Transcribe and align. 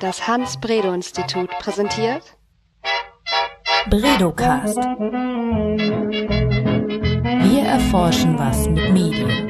Das 0.00 0.26
Hans-Bredow-Institut 0.26 1.48
präsentiert 1.60 2.36
Bredocast. 3.88 4.76
Wir 7.42 7.62
erforschen 7.62 8.38
was 8.38 8.68
mit 8.68 8.92
Medien. 8.92 9.46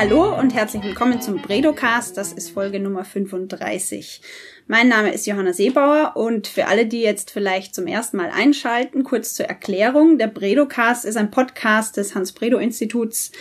Hallo 0.00 0.34
und 0.34 0.54
herzlich 0.54 0.82
willkommen 0.82 1.20
zum 1.20 1.42
Bredocast. 1.42 2.16
Das 2.16 2.32
ist 2.32 2.52
Folge 2.52 2.80
Nummer 2.80 3.04
35. 3.04 4.22
Mein 4.66 4.88
Name 4.88 5.12
ist 5.12 5.26
Johanna 5.26 5.52
Seebauer 5.52 6.12
und 6.14 6.46
für 6.46 6.68
alle, 6.68 6.86
die 6.86 7.02
jetzt 7.02 7.30
vielleicht 7.30 7.74
zum 7.74 7.86
ersten 7.86 8.16
Mal 8.16 8.30
einschalten, 8.30 9.04
kurz 9.04 9.34
zur 9.34 9.44
Erklärung. 9.44 10.16
Der 10.16 10.28
Bredocast 10.28 11.04
ist 11.04 11.18
ein 11.18 11.30
Podcast 11.30 11.98
des 11.98 12.14
Hans-Bredow-Instituts. 12.14 13.32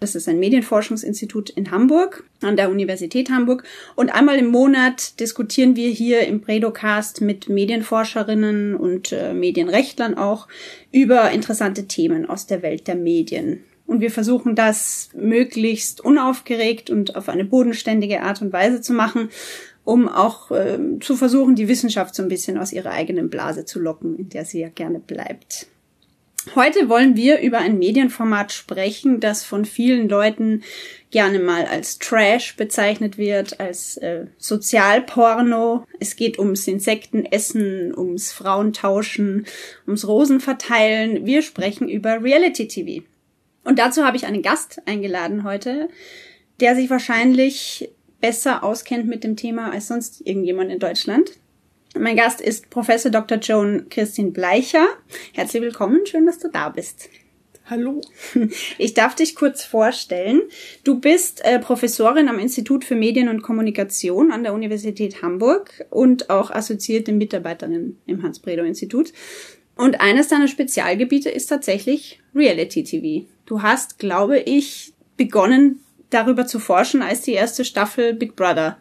Das 0.00 0.16
ist 0.16 0.28
ein 0.28 0.40
Medienforschungsinstitut 0.40 1.50
in 1.50 1.70
Hamburg, 1.70 2.24
an 2.42 2.56
der 2.56 2.68
Universität 2.68 3.30
Hamburg. 3.30 3.62
Und 3.94 4.12
einmal 4.12 4.38
im 4.38 4.48
Monat 4.48 5.20
diskutieren 5.20 5.76
wir 5.76 5.90
hier 5.90 6.26
im 6.26 6.40
Bredocast 6.40 7.20
mit 7.20 7.48
Medienforscherinnen 7.48 8.74
und 8.74 9.12
äh, 9.12 9.34
Medienrechtlern 9.34 10.18
auch 10.18 10.48
über 10.90 11.30
interessante 11.30 11.86
Themen 11.86 12.28
aus 12.28 12.48
der 12.48 12.62
Welt 12.62 12.88
der 12.88 12.96
Medien. 12.96 13.62
Und 13.88 14.02
wir 14.02 14.10
versuchen 14.10 14.54
das 14.54 15.08
möglichst 15.14 16.02
unaufgeregt 16.02 16.90
und 16.90 17.16
auf 17.16 17.30
eine 17.30 17.46
bodenständige 17.46 18.22
Art 18.22 18.42
und 18.42 18.52
Weise 18.52 18.82
zu 18.82 18.92
machen, 18.92 19.30
um 19.82 20.08
auch 20.08 20.50
äh, 20.50 20.78
zu 21.00 21.16
versuchen, 21.16 21.54
die 21.54 21.68
Wissenschaft 21.68 22.14
so 22.14 22.22
ein 22.22 22.28
bisschen 22.28 22.58
aus 22.58 22.74
ihrer 22.74 22.90
eigenen 22.90 23.30
Blase 23.30 23.64
zu 23.64 23.80
locken, 23.80 24.14
in 24.18 24.28
der 24.28 24.44
sie 24.44 24.60
ja 24.60 24.68
gerne 24.68 24.98
bleibt. 24.98 25.68
Heute 26.54 26.90
wollen 26.90 27.16
wir 27.16 27.40
über 27.40 27.58
ein 27.58 27.78
Medienformat 27.78 28.52
sprechen, 28.52 29.20
das 29.20 29.42
von 29.42 29.64
vielen 29.64 30.06
Leuten 30.06 30.62
gerne 31.10 31.38
mal 31.38 31.64
als 31.64 31.98
Trash 31.98 32.56
bezeichnet 32.56 33.16
wird, 33.16 33.58
als 33.58 33.96
äh, 33.96 34.26
Sozialporno. 34.36 35.86
Es 35.98 36.16
geht 36.16 36.38
ums 36.38 36.68
Insektenessen, 36.68 37.96
ums 37.96 38.32
Frauentauschen, 38.32 39.46
ums 39.86 40.06
Rosenverteilen. 40.06 41.24
Wir 41.24 41.40
sprechen 41.40 41.88
über 41.88 42.22
Reality 42.22 42.68
TV. 42.68 43.02
Und 43.64 43.78
dazu 43.78 44.04
habe 44.04 44.16
ich 44.16 44.26
einen 44.26 44.42
Gast 44.42 44.80
eingeladen 44.86 45.44
heute, 45.44 45.88
der 46.60 46.74
sich 46.74 46.90
wahrscheinlich 46.90 47.90
besser 48.20 48.64
auskennt 48.64 49.06
mit 49.06 49.24
dem 49.24 49.36
Thema 49.36 49.70
als 49.70 49.88
sonst 49.88 50.26
irgendjemand 50.26 50.70
in 50.70 50.78
Deutschland. 50.78 51.32
Mein 51.96 52.16
Gast 52.16 52.40
ist 52.40 52.70
Professor 52.70 53.10
Dr. 53.10 53.38
Joan 53.38 53.88
Christine 53.88 54.30
Bleicher. 54.30 54.86
Herzlich 55.32 55.62
willkommen, 55.62 56.06
schön, 56.06 56.26
dass 56.26 56.38
du 56.38 56.48
da 56.48 56.68
bist. 56.68 57.08
Hallo. 57.70 58.00
Ich 58.78 58.94
darf 58.94 59.14
dich 59.14 59.34
kurz 59.34 59.64
vorstellen. 59.64 60.42
Du 60.84 61.00
bist 61.00 61.44
äh, 61.44 61.58
Professorin 61.58 62.28
am 62.28 62.38
Institut 62.38 62.84
für 62.84 62.94
Medien 62.94 63.28
und 63.28 63.42
Kommunikation 63.42 64.32
an 64.32 64.42
der 64.42 64.54
Universität 64.54 65.22
Hamburg 65.22 65.84
und 65.90 66.30
auch 66.30 66.50
assoziierte 66.50 67.12
Mitarbeiterin 67.12 67.98
im 68.06 68.22
Hans-Bredow-Institut. 68.22 69.12
Und 69.78 70.00
eines 70.00 70.26
deiner 70.26 70.48
Spezialgebiete 70.48 71.30
ist 71.30 71.46
tatsächlich 71.46 72.18
Reality 72.34 72.82
TV. 72.82 73.28
Du 73.46 73.62
hast, 73.62 74.00
glaube 74.00 74.40
ich, 74.40 74.92
begonnen 75.16 75.78
darüber 76.10 76.46
zu 76.46 76.58
forschen, 76.58 77.00
als 77.00 77.22
die 77.22 77.34
erste 77.34 77.64
Staffel 77.64 78.12
Big 78.12 78.34
Brother 78.34 78.76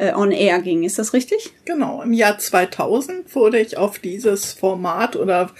äh, 0.00 0.14
on 0.14 0.32
air 0.32 0.60
ging. 0.62 0.82
Ist 0.82 0.98
das 0.98 1.12
richtig? 1.12 1.52
Genau, 1.66 2.02
im 2.02 2.14
Jahr 2.14 2.38
2000 2.38 3.34
wurde 3.34 3.60
ich 3.60 3.76
auf 3.76 3.98
dieses 3.98 4.52
Format 4.52 5.14
oder 5.14 5.50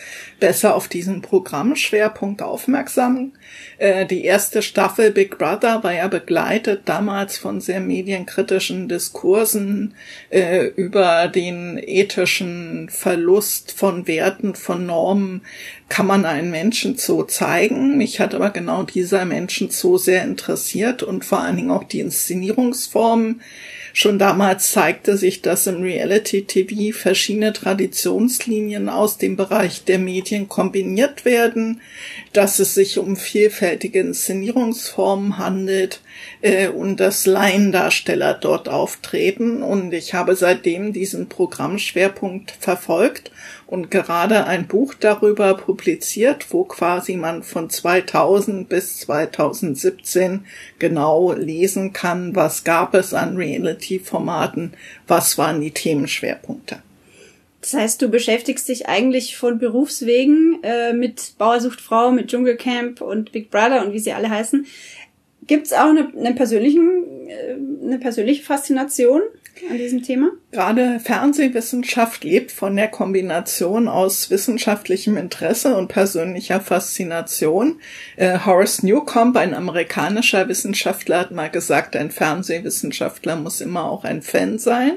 besser 0.40 0.74
auf 0.74 0.88
diesen 0.88 1.20
Programmschwerpunkt 1.20 2.40
aufmerksam. 2.40 3.32
Äh, 3.76 4.06
die 4.06 4.24
erste 4.24 4.62
Staffel 4.62 5.10
Big 5.10 5.36
Brother 5.36 5.84
war 5.84 5.92
ja 5.92 6.08
begleitet 6.08 6.82
damals 6.86 7.36
von 7.36 7.60
sehr 7.60 7.80
medienkritischen 7.80 8.88
Diskursen 8.88 9.94
äh, 10.30 10.64
über 10.68 11.28
den 11.28 11.78
ethischen 11.78 12.88
Verlust 12.88 13.72
von 13.72 14.06
Werten, 14.06 14.54
von 14.54 14.86
Normen. 14.86 15.42
Kann 15.90 16.06
man 16.06 16.24
einen 16.24 16.50
Menschen 16.50 16.96
so 16.96 17.24
zeigen? 17.24 17.98
Mich 17.98 18.20
hat 18.20 18.34
aber 18.34 18.50
genau 18.50 18.84
dieser 18.84 19.26
Menschen 19.26 19.68
so 19.68 19.98
sehr 19.98 20.24
interessiert 20.24 21.02
und 21.02 21.26
vor 21.26 21.40
allen 21.40 21.56
Dingen 21.56 21.70
auch 21.70 21.84
die 21.84 22.00
Inszenierungsformen 22.00 23.42
Schon 23.92 24.18
damals 24.18 24.72
zeigte 24.72 25.16
sich, 25.16 25.42
dass 25.42 25.66
im 25.66 25.82
Reality-TV 25.82 26.96
verschiedene 26.96 27.52
Traditionslinien 27.52 28.88
aus 28.88 29.18
dem 29.18 29.36
Bereich 29.36 29.84
der 29.84 29.98
Medien 29.98 30.48
kombiniert 30.48 31.24
werden, 31.24 31.80
dass 32.32 32.58
es 32.58 32.74
sich 32.74 32.98
um 32.98 33.16
vielfältige 33.16 34.00
Inszenierungsformen 34.00 35.38
handelt 35.38 36.00
äh, 36.42 36.68
und 36.68 36.98
dass 36.98 37.26
Laiendarsteller 37.26 38.34
dort 38.34 38.68
auftreten. 38.68 39.62
Und 39.62 39.92
ich 39.92 40.14
habe 40.14 40.36
seitdem 40.36 40.92
diesen 40.92 41.28
Programmschwerpunkt 41.28 42.52
verfolgt 42.52 43.30
und 43.70 43.88
gerade 43.88 44.46
ein 44.46 44.66
Buch 44.66 44.94
darüber 44.94 45.54
publiziert, 45.54 46.46
wo 46.50 46.64
quasi 46.64 47.16
man 47.16 47.44
von 47.44 47.70
2000 47.70 48.68
bis 48.68 48.98
2017 48.98 50.44
genau 50.80 51.32
lesen 51.32 51.92
kann, 51.92 52.34
was 52.34 52.64
gab 52.64 52.94
es 52.94 53.14
an 53.14 53.36
Reality-Formaten, 53.36 54.72
was 55.06 55.38
waren 55.38 55.60
die 55.60 55.70
Themenschwerpunkte. 55.70 56.82
Das 57.60 57.74
heißt, 57.74 58.02
du 58.02 58.08
beschäftigst 58.08 58.68
dich 58.68 58.88
eigentlich 58.88 59.36
von 59.36 59.60
Berufswegen 59.60 60.58
äh, 60.64 60.92
mit 60.92 61.34
Bauersucht 61.38 61.80
Frau, 61.80 62.10
mit 62.10 62.28
Dschungelcamp 62.28 63.00
und 63.00 63.30
Big 63.30 63.50
Brother 63.50 63.84
und 63.84 63.92
wie 63.92 64.00
sie 64.00 64.12
alle 64.12 64.30
heißen. 64.30 64.66
Gibt 65.46 65.66
es 65.66 65.72
auch 65.72 65.90
eine, 65.90 66.10
eine, 66.18 66.34
persönlichen, 66.34 67.04
äh, 67.28 67.86
eine 67.86 67.98
persönliche 67.98 68.42
Faszination 68.42 69.20
an 69.68 69.76
diesem 69.76 70.02
Thema? 70.02 70.30
Gerade 70.52 71.00
Fernsehwissenschaft 71.00 72.24
lebt 72.24 72.52
von 72.52 72.76
der 72.76 72.88
Kombination 72.88 73.88
aus 73.88 74.30
wissenschaftlichem 74.30 75.16
Interesse 75.16 75.76
und 75.76 75.88
persönlicher 75.88 76.60
Faszination. 76.60 77.80
Äh, 78.16 78.38
Horace 78.44 78.82
Newcomb, 78.82 79.36
ein 79.36 79.54
amerikanischer 79.54 80.48
Wissenschaftler, 80.48 81.20
hat 81.20 81.30
mal 81.30 81.50
gesagt, 81.50 81.96
ein 81.96 82.10
Fernsehwissenschaftler 82.10 83.36
muss 83.36 83.60
immer 83.60 83.84
auch 83.84 84.04
ein 84.04 84.22
Fan 84.22 84.58
sein. 84.58 84.92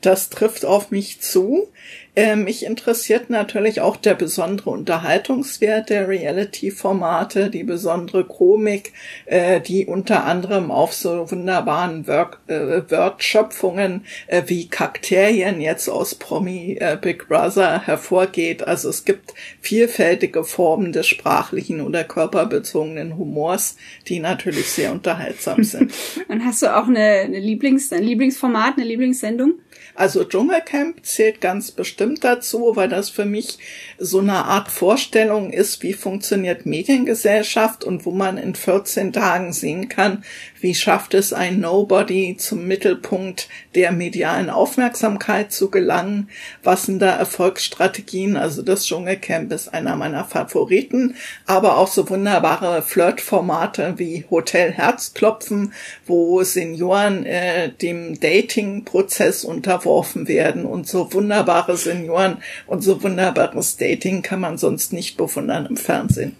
Das 0.00 0.30
trifft 0.30 0.64
auf 0.64 0.90
mich 0.90 1.20
zu. 1.20 1.68
Äh, 2.14 2.36
mich 2.36 2.66
interessiert 2.66 3.30
natürlich 3.30 3.80
auch 3.80 3.96
der 3.96 4.12
besondere 4.12 4.68
Unterhaltungswert 4.68 5.88
der 5.88 6.08
Reality-Formate, 6.08 7.48
die 7.48 7.64
besondere 7.64 8.24
Komik, 8.24 8.92
äh, 9.24 9.62
die 9.62 9.86
unter 9.86 10.24
anderem 10.24 10.70
auf 10.70 10.92
so 10.92 11.30
wunderbaren 11.30 12.06
Work, 12.06 12.40
äh, 12.48 12.82
Wortschöpfungen 12.90 14.04
äh, 14.26 14.42
wie 14.44 14.68
Kakterien 14.68 15.62
jetzt 15.62 15.88
aus 15.88 16.14
Promi 16.14 16.76
äh, 16.78 16.98
Big 17.00 17.28
Brother 17.28 17.86
hervorgeht. 17.86 18.62
Also 18.62 18.90
es 18.90 19.06
gibt 19.06 19.32
vielfältige 19.62 20.44
Formen 20.44 20.92
des 20.92 21.06
sprachlichen 21.06 21.80
oder 21.80 22.04
körperbezogenen 22.04 23.16
Humors, 23.16 23.78
die 24.06 24.20
natürlich 24.20 24.70
sehr 24.70 24.92
unterhaltsam 24.92 25.64
sind. 25.64 25.94
Und 26.28 26.44
hast 26.44 26.60
du 26.60 26.76
auch 26.76 26.88
eine, 26.88 27.00
eine 27.00 27.40
Lieblings, 27.40 27.90
ein 27.90 28.02
Lieblingsformat, 28.02 28.74
eine 28.76 28.84
Lieblingssendung? 28.84 29.54
Also 29.94 30.24
Dschungelcamp 30.24 31.04
zählt 31.04 31.40
ganz 31.40 31.70
bestimmt 31.70 32.01
dazu, 32.06 32.72
weil 32.74 32.88
das 32.88 33.10
für 33.10 33.24
mich 33.24 33.58
so 33.98 34.20
eine 34.20 34.44
Art 34.44 34.70
Vorstellung 34.70 35.52
ist, 35.52 35.82
wie 35.82 35.92
funktioniert 35.92 36.66
Mediengesellschaft 36.66 37.84
und 37.84 38.04
wo 38.06 38.10
man 38.10 38.38
in 38.38 38.54
14 38.54 39.12
Tagen 39.12 39.52
sehen 39.52 39.88
kann, 39.88 40.24
wie 40.62 40.74
schafft 40.74 41.12
es 41.12 41.32
ein 41.32 41.60
Nobody 41.60 42.36
zum 42.38 42.66
Mittelpunkt 42.66 43.48
der 43.74 43.92
medialen 43.92 44.48
Aufmerksamkeit 44.48 45.52
zu 45.52 45.70
gelangen, 45.70 46.30
was 46.62 46.86
sind 46.86 47.00
da 47.00 47.14
Erfolgsstrategien, 47.16 48.36
also 48.36 48.62
das 48.62 48.86
Dschungelcamp 48.86 49.52
ist 49.52 49.74
einer 49.74 49.96
meiner 49.96 50.24
Favoriten, 50.24 51.16
aber 51.44 51.76
auch 51.76 51.88
so 51.88 52.08
wunderbare 52.08 52.82
Flirtformate 52.82 53.94
wie 53.96 54.24
Hotel 54.30 54.72
Herzklopfen, 54.72 55.74
wo 56.06 56.42
Senioren 56.44 57.26
äh, 57.26 57.70
dem 57.70 58.18
Dating-Prozess 58.18 59.44
unter 59.44 59.72
unterworfen 59.72 60.28
werden 60.28 60.66
und 60.66 60.86
so 60.86 61.12
wunderbare 61.12 61.76
Senioren 61.76 62.38
und 62.66 62.82
so 62.82 63.02
wunderbares 63.02 63.76
Dating 63.76 64.22
kann 64.22 64.40
man 64.40 64.58
sonst 64.58 64.92
nicht 64.92 65.16
bewundern 65.16 65.66
im 65.66 65.76
Fernsehen. 65.76 66.36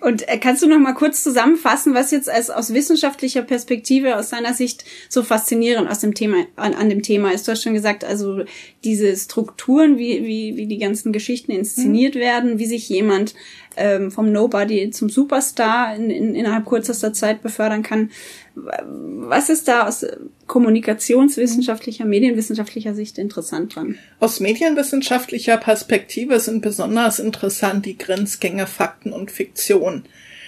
Und 0.00 0.28
äh, 0.28 0.38
kannst 0.38 0.62
du 0.62 0.68
noch 0.68 0.78
mal 0.78 0.94
kurz 0.94 1.22
zusammenfassen, 1.22 1.94
was 1.94 2.12
jetzt 2.12 2.30
als 2.30 2.50
aus 2.50 2.72
wissenschaftlicher 2.72 3.42
Perspektive 3.42 4.16
aus 4.16 4.30
deiner 4.30 4.54
Sicht 4.54 4.84
so 5.08 5.22
faszinierend 5.22 5.90
aus 5.90 5.98
dem 5.98 6.14
Thema 6.14 6.44
an, 6.56 6.74
an 6.74 6.88
dem 6.88 7.02
Thema 7.02 7.32
ist? 7.32 7.48
Du 7.48 7.52
hast 7.52 7.62
schon 7.62 7.74
gesagt, 7.74 8.04
also 8.04 8.44
diese 8.84 9.16
Strukturen, 9.16 9.98
wie 9.98 10.24
wie 10.24 10.56
wie 10.56 10.66
die 10.66 10.78
ganzen 10.78 11.12
Geschichten 11.12 11.50
inszeniert 11.50 12.14
mhm. 12.14 12.20
werden, 12.20 12.58
wie 12.58 12.66
sich 12.66 12.88
jemand 12.88 13.34
ähm, 13.78 14.10
vom 14.10 14.32
Nobody 14.32 14.90
zum 14.90 15.08
Superstar 15.08 15.94
in, 15.94 16.10
in, 16.10 16.34
innerhalb 16.34 16.66
kürzester 16.66 17.12
Zeit 17.12 17.42
befördern 17.42 17.82
kann. 17.82 18.10
Was 18.54 19.48
ist 19.48 19.68
da 19.68 19.86
aus 19.86 20.04
kommunikationswissenschaftlicher, 20.46 22.04
medienwissenschaftlicher 22.04 22.94
Sicht 22.94 23.18
interessant 23.18 23.76
dran? 23.76 23.96
Aus 24.20 24.40
medienwissenschaftlicher 24.40 25.56
Perspektive 25.56 26.40
sind 26.40 26.60
besonders 26.60 27.18
interessant 27.18 27.86
die 27.86 27.96
Grenzgänge 27.96 28.66
Fakten 28.66 29.12
und 29.12 29.30
Fiktion. 29.30 30.04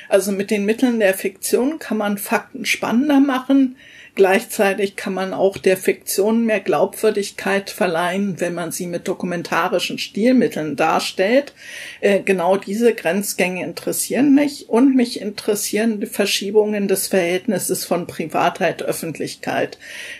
Also 0.08 0.32
mit 0.32 0.50
den 0.50 0.64
Mitteln 0.64 0.98
der 0.98 1.14
Fiktion 1.14 1.78
kann 1.78 1.98
man 1.98 2.18
Fakten 2.18 2.64
spannender 2.64 3.20
machen, 3.20 3.76
Gleichzeitig 4.20 4.96
kann 4.96 5.14
man 5.14 5.32
auch 5.32 5.56
der 5.56 5.78
Fiktion 5.78 6.44
mehr 6.44 6.60
Glaubwürdigkeit 6.60 7.70
verleihen, 7.70 8.38
wenn 8.38 8.52
man 8.52 8.70
sie 8.70 8.86
mit 8.86 9.08
dokumentarischen 9.08 9.96
Stilmitteln 9.96 10.76
darstellt. 10.76 11.54
Äh, 12.02 12.20
genau 12.20 12.58
diese 12.58 12.92
Grenzgänge 12.92 13.64
interessieren 13.64 14.34
mich 14.34 14.68
und 14.68 14.94
mich 14.94 15.22
interessieren 15.22 16.00
die 16.00 16.06
Verschiebungen 16.06 16.86
des 16.86 17.08
Verhältnisses 17.08 17.86
von 17.86 18.06
Privatheit, 18.06 18.82
Öffentlichkeit. 18.82 19.78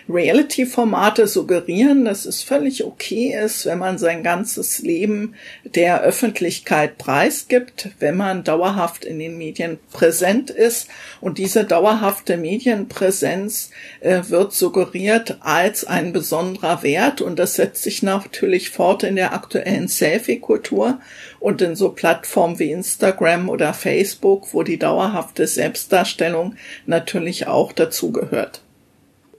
Reality-Formate 0.09 1.27
suggerieren, 1.27 2.03
dass 2.03 2.25
es 2.25 2.41
völlig 2.41 2.83
okay 2.83 3.37
ist, 3.39 3.67
wenn 3.67 3.77
man 3.77 3.99
sein 3.99 4.23
ganzes 4.23 4.79
Leben 4.79 5.35
der 5.63 6.01
Öffentlichkeit 6.01 6.97
preisgibt, 6.97 7.89
wenn 7.99 8.17
man 8.17 8.43
dauerhaft 8.43 9.05
in 9.05 9.19
den 9.19 9.37
Medien 9.37 9.77
präsent 9.91 10.49
ist 10.49 10.87
und 11.19 11.37
diese 11.37 11.65
dauerhafte 11.65 12.37
Medienpräsenz 12.37 13.69
äh, 13.99 14.21
wird 14.29 14.53
suggeriert 14.53 15.37
als 15.41 15.85
ein 15.85 16.13
besonderer 16.13 16.83
Wert 16.83 17.21
und 17.21 17.37
das 17.37 17.55
setzt 17.55 17.83
sich 17.83 18.03
natürlich 18.03 18.69
fort 18.69 19.03
in 19.03 19.15
der 19.15 19.33
aktuellen 19.33 19.87
Selfie-Kultur 19.87 20.99
und 21.39 21.61
in 21.61 21.75
so 21.75 21.89
Plattformen 21.89 22.59
wie 22.59 22.71
Instagram 22.71 23.49
oder 23.49 23.73
Facebook, 23.73 24.53
wo 24.53 24.63
die 24.63 24.79
dauerhafte 24.79 25.47
Selbstdarstellung 25.47 26.55
natürlich 26.85 27.47
auch 27.47 27.71
dazugehört. 27.71 28.61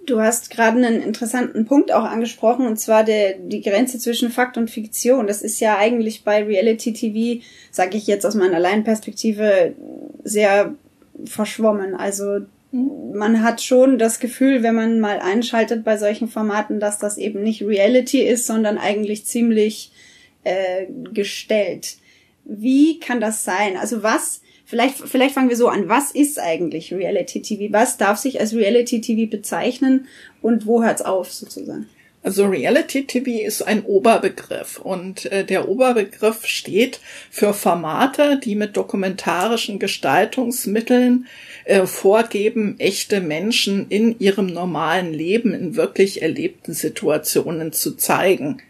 Du 0.05 0.21
hast 0.21 0.51
gerade 0.51 0.85
einen 0.85 1.01
interessanten 1.01 1.65
Punkt 1.65 1.93
auch 1.93 2.03
angesprochen, 2.03 2.67
und 2.67 2.77
zwar 2.77 3.05
der, 3.05 3.35
die 3.35 3.61
Grenze 3.61 4.01
zwischen 4.01 4.31
Fakt 4.31 4.57
und 4.57 4.69
Fiktion. 4.69 5.29
Das 5.29 5.43
ist 5.43 5.61
ja 5.61 5.79
eigentlich 5.79 6.25
bei 6.25 6.43
Reality 6.43 6.93
TV, 6.93 7.43
sage 7.71 7.97
ich 7.97 8.09
jetzt 8.09 8.27
aus 8.27 8.35
meiner 8.35 8.59
Laienperspektive, 8.59 9.75
sehr 10.25 10.75
verschwommen. 11.25 11.95
Also 11.95 12.41
man 12.73 13.43
hat 13.43 13.61
schon 13.61 13.99
das 13.99 14.19
Gefühl, 14.19 14.63
wenn 14.63 14.75
man 14.75 14.99
mal 14.99 15.21
einschaltet 15.21 15.85
bei 15.85 15.99
solchen 15.99 16.29
Formaten, 16.29 16.81
dass 16.81 16.99
das 16.99 17.19
eben 17.19 17.43
nicht 17.43 17.63
Reality 17.63 18.23
ist, 18.23 18.47
sondern 18.47 18.79
eigentlich 18.79 19.27
ziemlich 19.27 19.93
äh, 20.45 20.87
gestellt. 21.13 21.97
Wie 22.45 22.99
kann 22.99 23.21
das 23.21 23.45
sein? 23.45 23.77
Also 23.77 24.03
was, 24.03 24.41
vielleicht, 24.65 24.97
vielleicht 24.97 25.35
fangen 25.35 25.51
wir 25.51 25.57
so 25.57 25.69
an, 25.69 25.89
was 25.89 26.13
ist 26.13 26.39
eigentlich 26.39 26.95
Reality 26.95 27.43
TV? 27.43 27.73
Was 27.73 27.99
darf 27.99 28.17
sich 28.19 28.41
als 28.41 28.55
Reality 28.55 29.03
TV 29.03 29.31
bezeichnen 29.31 30.09
und 30.41 30.67
wo 30.67 30.83
hört's 30.83 31.03
auf 31.03 31.31
sozusagen? 31.31 31.89
Also 32.25 32.47
Reality 32.47 33.05
TV 33.05 33.45
ist 33.45 33.63
ein 33.63 33.83
Oberbegriff 33.85 34.79
und 34.79 35.27
äh, 35.33 35.45
der 35.45 35.69
Oberbegriff 35.69 36.47
steht 36.47 37.01
für 37.31 37.53
Formate, 37.53 38.39
die 38.39 38.55
mit 38.55 38.77
dokumentarischen 38.77 39.81
Gestaltungsmitteln 39.81 41.27
äh, 41.65 41.85
vorgeben, 41.85 42.77
echte 42.79 43.21
Menschen 43.21 43.89
in 43.89 44.19
ihrem 44.21 44.47
normalen 44.47 45.13
Leben 45.13 45.53
in 45.53 45.75
wirklich 45.75 46.23
erlebten 46.23 46.75
Situationen 46.75 47.73
zu 47.73 47.97
zeigen. 47.97 48.63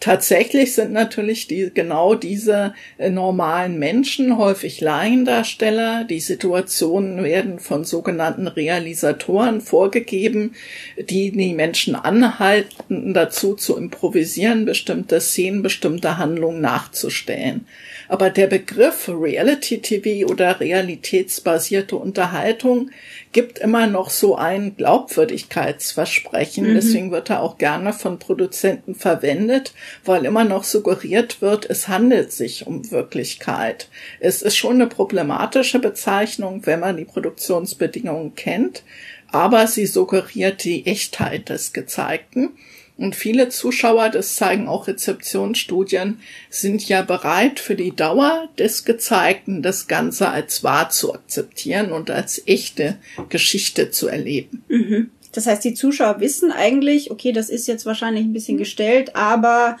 Tatsächlich 0.00 0.74
sind 0.74 0.92
natürlich 0.92 1.46
die, 1.46 1.70
genau 1.72 2.14
diese 2.14 2.74
äh, 2.98 3.10
normalen 3.10 3.78
Menschen 3.78 4.36
häufig 4.36 4.80
Laiendarsteller. 4.80 6.04
Die 6.04 6.20
Situationen 6.20 7.22
werden 7.24 7.58
von 7.58 7.84
sogenannten 7.84 8.46
Realisatoren 8.46 9.60
vorgegeben, 9.60 10.54
die 10.98 11.30
die 11.30 11.54
Menschen 11.54 11.94
anhalten, 11.94 13.14
dazu 13.14 13.54
zu 13.54 13.76
improvisieren, 13.76 14.64
bestimmte 14.64 15.20
Szenen, 15.20 15.62
bestimmte 15.62 16.18
Handlungen 16.18 16.60
nachzustellen. 16.60 17.66
Aber 18.08 18.30
der 18.30 18.48
Begriff 18.48 19.08
Reality 19.08 19.78
TV 19.78 20.30
oder 20.30 20.60
realitätsbasierte 20.60 21.96
Unterhaltung 21.96 22.90
gibt 23.34 23.58
immer 23.58 23.86
noch 23.86 24.08
so 24.08 24.36
ein 24.36 24.76
Glaubwürdigkeitsversprechen. 24.76 26.70
Mhm. 26.70 26.74
Deswegen 26.74 27.10
wird 27.10 27.28
er 27.28 27.42
auch 27.42 27.58
gerne 27.58 27.92
von 27.92 28.18
Produzenten 28.18 28.94
verwendet, 28.94 29.74
weil 30.04 30.24
immer 30.24 30.44
noch 30.44 30.64
suggeriert 30.64 31.42
wird, 31.42 31.68
es 31.68 31.88
handelt 31.88 32.32
sich 32.32 32.66
um 32.66 32.90
Wirklichkeit. 32.90 33.88
Es 34.20 34.40
ist 34.40 34.56
schon 34.56 34.76
eine 34.76 34.86
problematische 34.86 35.80
Bezeichnung, 35.80 36.64
wenn 36.64 36.80
man 36.80 36.96
die 36.96 37.04
Produktionsbedingungen 37.04 38.34
kennt, 38.36 38.84
aber 39.30 39.66
sie 39.66 39.86
suggeriert 39.86 40.64
die 40.64 40.86
Echtheit 40.86 41.48
des 41.48 41.72
Gezeigten. 41.72 42.50
Und 42.96 43.16
viele 43.16 43.48
Zuschauer, 43.48 44.08
das 44.08 44.36
zeigen 44.36 44.68
auch 44.68 44.86
Rezeptionsstudien, 44.86 46.20
sind 46.48 46.88
ja 46.88 47.02
bereit, 47.02 47.58
für 47.58 47.74
die 47.74 47.94
Dauer 47.94 48.48
des 48.56 48.84
Gezeigten 48.84 49.62
das 49.62 49.88
Ganze 49.88 50.28
als 50.28 50.62
wahr 50.62 50.90
zu 50.90 51.12
akzeptieren 51.12 51.90
und 51.90 52.10
als 52.10 52.42
echte 52.46 52.96
Geschichte 53.30 53.90
zu 53.90 54.06
erleben. 54.06 54.62
Mhm. 54.68 55.10
Das 55.32 55.46
heißt, 55.46 55.64
die 55.64 55.74
Zuschauer 55.74 56.20
wissen 56.20 56.52
eigentlich, 56.52 57.10
okay, 57.10 57.32
das 57.32 57.50
ist 57.50 57.66
jetzt 57.66 57.84
wahrscheinlich 57.84 58.24
ein 58.24 58.32
bisschen 58.32 58.58
gestellt, 58.58 59.16
aber 59.16 59.76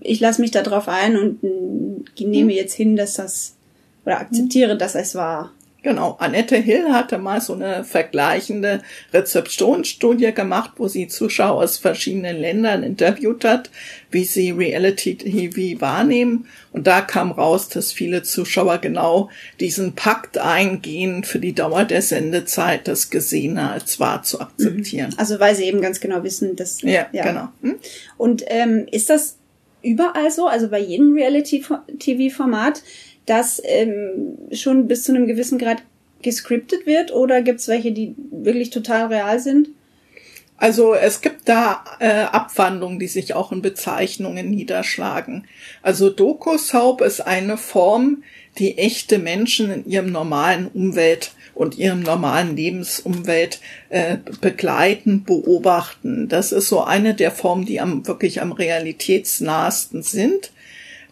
ich 0.00 0.18
lasse 0.20 0.40
mich 0.40 0.50
da 0.50 0.62
drauf 0.62 0.88
ein 0.88 1.18
und 1.18 1.42
nehme 2.18 2.54
jetzt 2.54 2.72
hin, 2.72 2.96
dass 2.96 3.14
das 3.14 3.54
oder 4.06 4.20
akzeptiere, 4.20 4.76
dass 4.76 4.94
es 4.94 5.14
war. 5.14 5.52
Genau, 5.82 6.16
Annette 6.20 6.56
Hill 6.56 6.92
hatte 6.92 7.18
mal 7.18 7.40
so 7.40 7.54
eine 7.54 7.82
vergleichende 7.82 8.82
Rezeptionsstudie 9.12 10.32
gemacht, 10.32 10.72
wo 10.76 10.86
sie 10.86 11.08
Zuschauer 11.08 11.62
aus 11.62 11.78
verschiedenen 11.78 12.36
Ländern 12.36 12.84
interviewt 12.84 13.44
hat, 13.44 13.68
wie 14.10 14.22
sie 14.22 14.52
Reality 14.52 15.16
TV 15.16 15.80
wahrnehmen. 15.80 16.46
Und 16.70 16.86
da 16.86 17.00
kam 17.00 17.32
raus, 17.32 17.68
dass 17.68 17.92
viele 17.92 18.22
Zuschauer 18.22 18.78
genau 18.78 19.28
diesen 19.58 19.94
Pakt 19.94 20.38
eingehen, 20.38 21.24
für 21.24 21.40
die 21.40 21.52
Dauer 21.52 21.84
der 21.84 22.02
Sendezeit 22.02 22.86
das 22.86 23.10
Gesehene 23.10 23.70
als 23.70 23.98
wahr 23.98 24.22
zu 24.22 24.40
akzeptieren. 24.40 25.10
Mhm. 25.10 25.18
Also 25.18 25.40
weil 25.40 25.56
sie 25.56 25.64
eben 25.64 25.80
ganz 25.80 25.98
genau 25.98 26.22
wissen, 26.22 26.54
dass... 26.54 26.80
Ja, 26.82 27.06
ja. 27.10 27.24
genau. 27.24 27.48
Hm? 27.60 27.74
Und 28.18 28.44
ähm, 28.46 28.86
ist 28.92 29.10
das 29.10 29.36
überall 29.82 30.30
so, 30.30 30.46
also 30.46 30.68
bei 30.68 30.78
jedem 30.78 31.12
Reality-TV-Format, 31.12 32.82
dass 33.26 33.60
ähm, 33.64 34.38
schon 34.52 34.88
bis 34.88 35.04
zu 35.04 35.12
einem 35.12 35.26
gewissen 35.26 35.58
Grad 35.58 35.82
gescriptet 36.22 36.86
wird 36.86 37.12
oder 37.12 37.42
gibt 37.42 37.60
es 37.60 37.68
welche, 37.68 37.92
die 37.92 38.14
wirklich 38.30 38.70
total 38.70 39.06
real 39.06 39.38
sind? 39.40 39.68
Also 40.62 40.94
es 40.94 41.22
gibt 41.22 41.48
da 41.48 41.82
äh, 41.98 42.06
Abwandlungen, 42.06 43.00
die 43.00 43.08
sich 43.08 43.34
auch 43.34 43.50
in 43.50 43.62
Bezeichnungen 43.62 44.48
niederschlagen. 44.48 45.48
Also 45.82 46.08
Doku-Soap 46.08 47.00
ist 47.00 47.20
eine 47.20 47.56
Form, 47.56 48.22
die 48.58 48.78
echte 48.78 49.18
Menschen 49.18 49.72
in 49.72 49.86
ihrem 49.88 50.12
normalen 50.12 50.68
Umwelt 50.68 51.32
und 51.54 51.78
ihrem 51.78 52.00
normalen 52.00 52.54
Lebensumwelt 52.54 53.60
äh, 53.88 54.18
begleiten, 54.40 55.24
beobachten. 55.24 56.28
Das 56.28 56.52
ist 56.52 56.68
so 56.68 56.84
eine 56.84 57.14
der 57.14 57.32
Formen, 57.32 57.66
die 57.66 57.80
am 57.80 58.06
wirklich 58.06 58.40
am 58.40 58.52
realitätsnahsten 58.52 60.04
sind. 60.04 60.52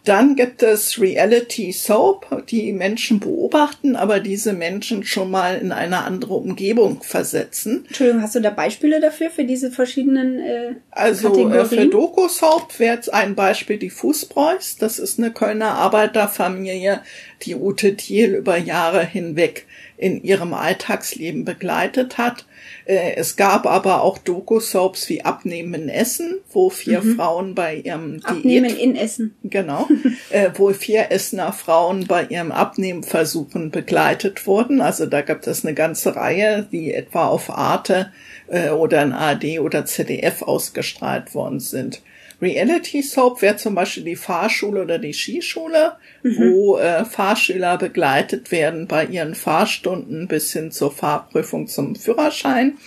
Dann 0.03 0.35
gibt 0.35 0.63
es 0.63 0.99
Reality 0.99 1.71
Soap, 1.71 2.47
die 2.47 2.73
Menschen 2.73 3.19
beobachten, 3.19 3.95
aber 3.95 4.19
diese 4.19 4.53
Menschen 4.53 5.03
schon 5.03 5.29
mal 5.29 5.57
in 5.57 5.71
eine 5.71 6.03
andere 6.03 6.33
Umgebung 6.33 7.03
versetzen. 7.03 7.85
Entschuldigung, 7.87 8.23
hast 8.23 8.33
du 8.33 8.39
da 8.39 8.49
Beispiele 8.49 8.99
dafür, 8.99 9.29
für 9.29 9.43
diese 9.43 9.69
verschiedenen 9.69 10.39
äh, 10.39 10.75
Also 10.89 11.29
Kategorien? 11.29 11.59
äh, 11.59 11.65
für 11.65 11.85
Doku 11.87 12.27
Soap 12.27 12.79
wäre 12.79 12.95
jetzt 12.95 13.13
ein 13.13 13.35
Beispiel 13.35 13.77
die 13.77 13.91
Fußbräus. 13.91 14.77
Das 14.77 14.97
ist 14.97 15.19
eine 15.19 15.31
Kölner 15.31 15.73
Arbeiterfamilie, 15.75 17.01
die 17.43 17.55
Ute 17.55 17.95
Thiel 17.95 18.35
über 18.35 18.57
Jahre 18.57 19.05
hinweg 19.05 19.67
in 20.01 20.23
ihrem 20.23 20.53
Alltagsleben 20.55 21.45
begleitet 21.45 22.17
hat. 22.17 22.45
Äh, 22.85 23.13
es 23.15 23.35
gab 23.35 23.67
aber 23.67 24.01
auch 24.01 24.17
Doku-Soaps 24.17 25.07
wie 25.09 25.23
Abnehmen 25.23 25.75
in 25.75 25.89
Essen, 25.89 26.39
wo 26.51 26.71
vier 26.71 27.01
mhm. 27.01 27.15
Frauen 27.15 27.55
bei 27.55 27.75
ihrem 27.75 28.13
Diät... 28.13 28.25
Abnehmen 28.25 28.75
in 28.75 28.95
Essen. 28.95 29.35
Genau. 29.43 29.87
äh, 30.31 30.49
wo 30.55 30.73
vier 30.73 31.11
Essener 31.11 31.53
Frauen 31.53 32.07
bei 32.07 32.25
ihrem 32.25 32.51
Abnehmversuchen 32.51 33.69
begleitet 33.69 34.47
wurden. 34.47 34.81
Also 34.81 35.05
da 35.05 35.21
gibt 35.21 35.45
es 35.45 35.63
eine 35.63 35.75
ganze 35.75 36.15
Reihe, 36.15 36.67
die 36.71 36.93
etwa 36.93 37.27
auf 37.27 37.51
Arte 37.51 38.11
äh, 38.47 38.69
oder 38.69 39.03
in 39.03 39.13
ARD 39.13 39.59
oder 39.59 39.85
ZDF 39.85 40.41
ausgestrahlt 40.41 41.35
worden 41.35 41.59
sind. 41.59 42.01
Reality 42.41 43.03
Soap 43.03 43.41
wäre 43.41 43.57
zum 43.57 43.75
Beispiel 43.75 44.03
die 44.03 44.15
Fahrschule 44.15 44.81
oder 44.81 44.97
die 44.97 45.13
Skischule, 45.13 45.93
mhm. 46.23 46.37
wo 46.39 46.77
äh, 46.77 47.05
Fahrschüler 47.05 47.77
begleitet 47.77 48.51
werden 48.51 48.87
bei 48.87 49.05
ihren 49.05 49.35
Fahrstunden 49.35 50.27
bis 50.27 50.51
hin 50.51 50.71
zur 50.71 50.91
Fahrprüfung 50.91 51.67
zum 51.67 51.95
Führerschein. 51.95 52.77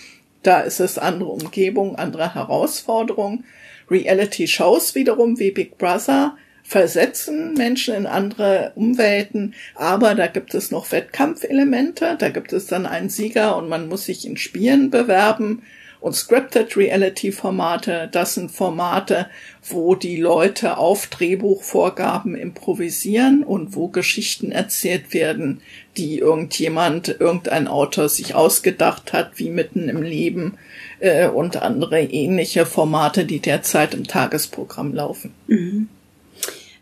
Da 0.43 0.59
ist 0.59 0.79
es 0.79 0.97
andere 0.97 1.29
Umgebung, 1.29 1.95
andere 1.95 2.35
Herausforderungen. 2.35 3.45
Reality 3.89 4.47
Shows 4.47 4.93
wiederum 4.93 5.39
wie 5.39 5.51
Big 5.51 5.77
Brother 5.77 6.37
versetzen 6.63 7.53
Menschen 7.53 7.93
in 7.93 8.07
andere 8.07 8.71
Umwelten, 8.75 9.53
aber 9.75 10.15
da 10.15 10.25
gibt 10.25 10.55
es 10.55 10.71
noch 10.71 10.91
Wettkampfelemente, 10.91 12.15
da 12.17 12.29
gibt 12.29 12.53
es 12.53 12.65
dann 12.65 12.87
einen 12.87 13.09
Sieger 13.09 13.55
und 13.55 13.69
man 13.69 13.87
muss 13.87 14.05
sich 14.05 14.25
in 14.25 14.35
Spielen 14.35 14.89
bewerben 14.89 15.61
Und 16.05 16.13
Scripted 16.13 16.77
Reality 16.77 17.31
Formate, 17.31 18.07
das 18.11 18.35
sind 18.35 18.51
Formate, 18.51 19.25
wo 19.67 19.95
die 19.95 20.17
Leute 20.17 20.77
auf 20.77 21.07
Drehbuchvorgaben 21.07 22.35
improvisieren 22.35 23.43
und 23.43 23.75
wo 23.75 23.87
Geschichten 23.87 24.51
erzählt 24.51 25.15
werden, 25.15 25.61
die 25.97 26.19
irgendjemand, 26.19 27.07
irgendein 27.07 27.67
Autor 27.67 28.07
sich 28.07 28.35
ausgedacht 28.35 29.13
hat, 29.13 29.39
wie 29.39 29.49
mitten 29.49 29.89
im 29.89 30.03
Leben 30.03 30.59
äh, 30.99 31.27
und 31.27 31.59
andere 31.63 32.03
ähnliche 32.03 32.67
Formate, 32.67 33.25
die 33.25 33.39
derzeit 33.39 33.95
im 33.95 34.05
Tagesprogramm 34.05 34.93
laufen. 34.93 35.33
Mhm. 35.47 35.89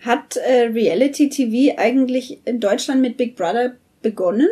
Hat 0.02 0.36
äh, 0.36 0.64
Reality 0.64 1.30
TV 1.30 1.78
eigentlich 1.78 2.40
in 2.44 2.60
Deutschland 2.60 3.00
mit 3.00 3.16
Big 3.16 3.38
Brother 3.38 3.78
begonnen? 4.02 4.50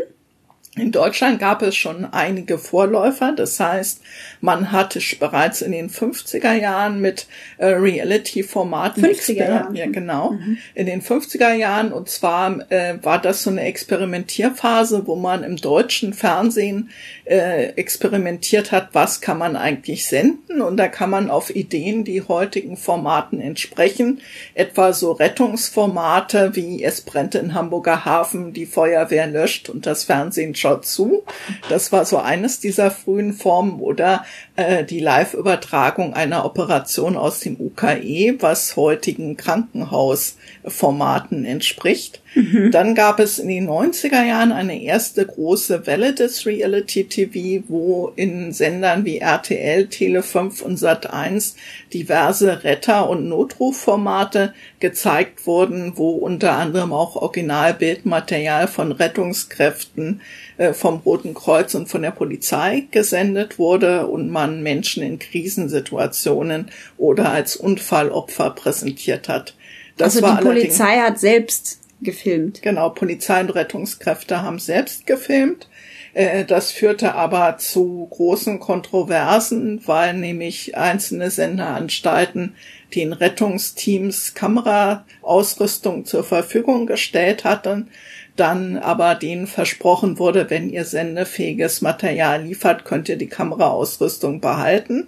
In 0.77 0.93
Deutschland 0.93 1.37
gab 1.37 1.61
es 1.63 1.75
schon 1.75 2.05
einige 2.05 2.57
Vorläufer. 2.57 3.33
Das 3.33 3.59
heißt, 3.59 3.99
man 4.39 4.71
hatte 4.71 5.01
bereits 5.19 5.61
in 5.61 5.73
den 5.73 5.89
50er 5.89 6.53
Jahren 6.53 7.01
mit 7.01 7.27
äh, 7.57 7.65
Reality-Formaten 7.65 9.03
50er 9.03 9.33
Jahren. 9.33 9.75
Ja, 9.75 9.87
genau. 9.87 10.31
Mhm. 10.31 10.59
In 10.73 10.85
den 10.85 11.01
50er 11.01 11.51
Jahren. 11.51 11.91
Und 11.91 12.07
zwar 12.07 12.71
äh, 12.71 12.97
war 13.01 13.21
das 13.21 13.43
so 13.43 13.49
eine 13.49 13.63
Experimentierphase, 13.63 15.07
wo 15.07 15.17
man 15.17 15.43
im 15.43 15.57
deutschen 15.57 16.13
Fernsehen 16.13 16.89
äh, 17.25 17.73
experimentiert 17.75 18.71
hat, 18.71 18.89
was 18.93 19.19
kann 19.19 19.39
man 19.39 19.57
eigentlich 19.57 20.05
senden. 20.05 20.61
Und 20.61 20.77
da 20.77 20.87
kann 20.87 21.09
man 21.09 21.29
auf 21.29 21.53
Ideen, 21.53 22.05
die 22.05 22.21
heutigen 22.21 22.77
Formaten 22.77 23.41
entsprechen, 23.41 24.21
etwa 24.53 24.93
so 24.93 25.11
Rettungsformate 25.11 26.55
wie 26.55 26.81
es 26.81 27.01
brennt 27.01 27.35
in 27.35 27.55
Hamburger 27.55 28.05
Hafen, 28.05 28.53
die 28.53 28.65
Feuerwehr 28.65 29.27
löscht 29.27 29.67
und 29.67 29.85
das 29.85 30.05
Fernsehen 30.05 30.55
schaut 30.61 30.85
zu. 30.85 31.23
Das 31.69 31.91
war 31.91 32.05
so 32.05 32.17
eines 32.17 32.59
dieser 32.59 32.91
frühen 32.91 33.33
Formen 33.33 33.79
oder 33.79 34.23
äh, 34.55 34.85
die 34.85 34.99
Live-Übertragung 34.99 36.13
einer 36.13 36.45
Operation 36.45 37.17
aus 37.17 37.39
dem 37.41 37.59
UKE, 37.59 38.37
was 38.39 38.75
heutigen 38.75 39.35
Krankenhausformaten 39.35 41.45
entspricht. 41.45 42.21
Mhm. 42.33 42.71
Dann 42.71 42.95
gab 42.95 43.19
es 43.19 43.39
in 43.39 43.49
den 43.49 43.69
90er 43.69 44.23
Jahren 44.23 44.53
eine 44.53 44.81
erste 44.81 45.25
große 45.25 45.85
Welle 45.85 46.13
des 46.13 46.45
Reality 46.45 47.03
TV, 47.03 47.65
wo 47.67 48.13
in 48.15 48.53
Sendern 48.53 49.03
wie 49.03 49.17
RTL, 49.17 49.83
Tele5 49.91 50.61
und 50.61 50.79
Sat1 50.79 51.55
diverse 51.93 52.63
Retter- 52.63 53.09
und 53.09 53.27
Notrufformate 53.27 54.53
gezeigt 54.79 55.45
wurden, 55.45 55.93
wo 55.97 56.11
unter 56.11 56.53
anderem 56.53 56.93
auch 56.93 57.17
Originalbildmaterial 57.17 58.67
von 58.69 58.93
Rettungskräften 58.93 60.21
äh, 60.57 60.73
vom 60.73 60.97
Roten 60.99 61.33
Kreuz 61.33 61.75
und 61.75 61.89
von 61.89 62.01
der 62.01 62.11
Polizei 62.11 62.85
gesendet 62.91 63.59
wurde 63.59 64.07
und 64.07 64.29
man 64.29 64.63
Menschen 64.63 65.03
in 65.03 65.19
Krisensituationen 65.19 66.71
oder 66.97 67.31
als 67.31 67.57
Unfallopfer 67.57 68.51
präsentiert 68.51 69.27
hat. 69.27 69.53
Das 69.97 70.15
also 70.15 70.33
die 70.33 70.41
Polizei 70.41 70.97
hat 70.97 71.19
selbst 71.19 71.81
gefilmt. 72.01 72.61
Genau, 72.61 72.89
Polizei 72.89 73.41
und 73.41 73.51
Rettungskräfte 73.51 74.41
haben 74.41 74.59
selbst 74.59 75.07
gefilmt. 75.07 75.67
Äh, 76.13 76.45
das 76.45 76.71
führte 76.71 77.15
aber 77.15 77.57
zu 77.57 78.07
großen 78.09 78.59
Kontroversen, 78.59 79.81
weil 79.85 80.13
nämlich 80.13 80.77
einzelne 80.77 81.31
Senderanstalten 81.31 82.55
den 82.95 83.13
Rettungsteams 83.13 84.33
Kameraausrüstung 84.33 86.05
zur 86.05 86.23
Verfügung 86.23 86.87
gestellt 86.87 87.43
hatten, 87.45 87.89
dann 88.35 88.77
aber 88.77 89.15
denen 89.15 89.47
versprochen 89.47 90.19
wurde, 90.19 90.49
wenn 90.49 90.69
ihr 90.69 90.85
sendefähiges 90.85 91.81
Material 91.81 92.43
liefert, 92.43 92.85
könnt 92.85 93.09
ihr 93.09 93.17
die 93.17 93.27
Kameraausrüstung 93.27 94.41
behalten. 94.41 95.07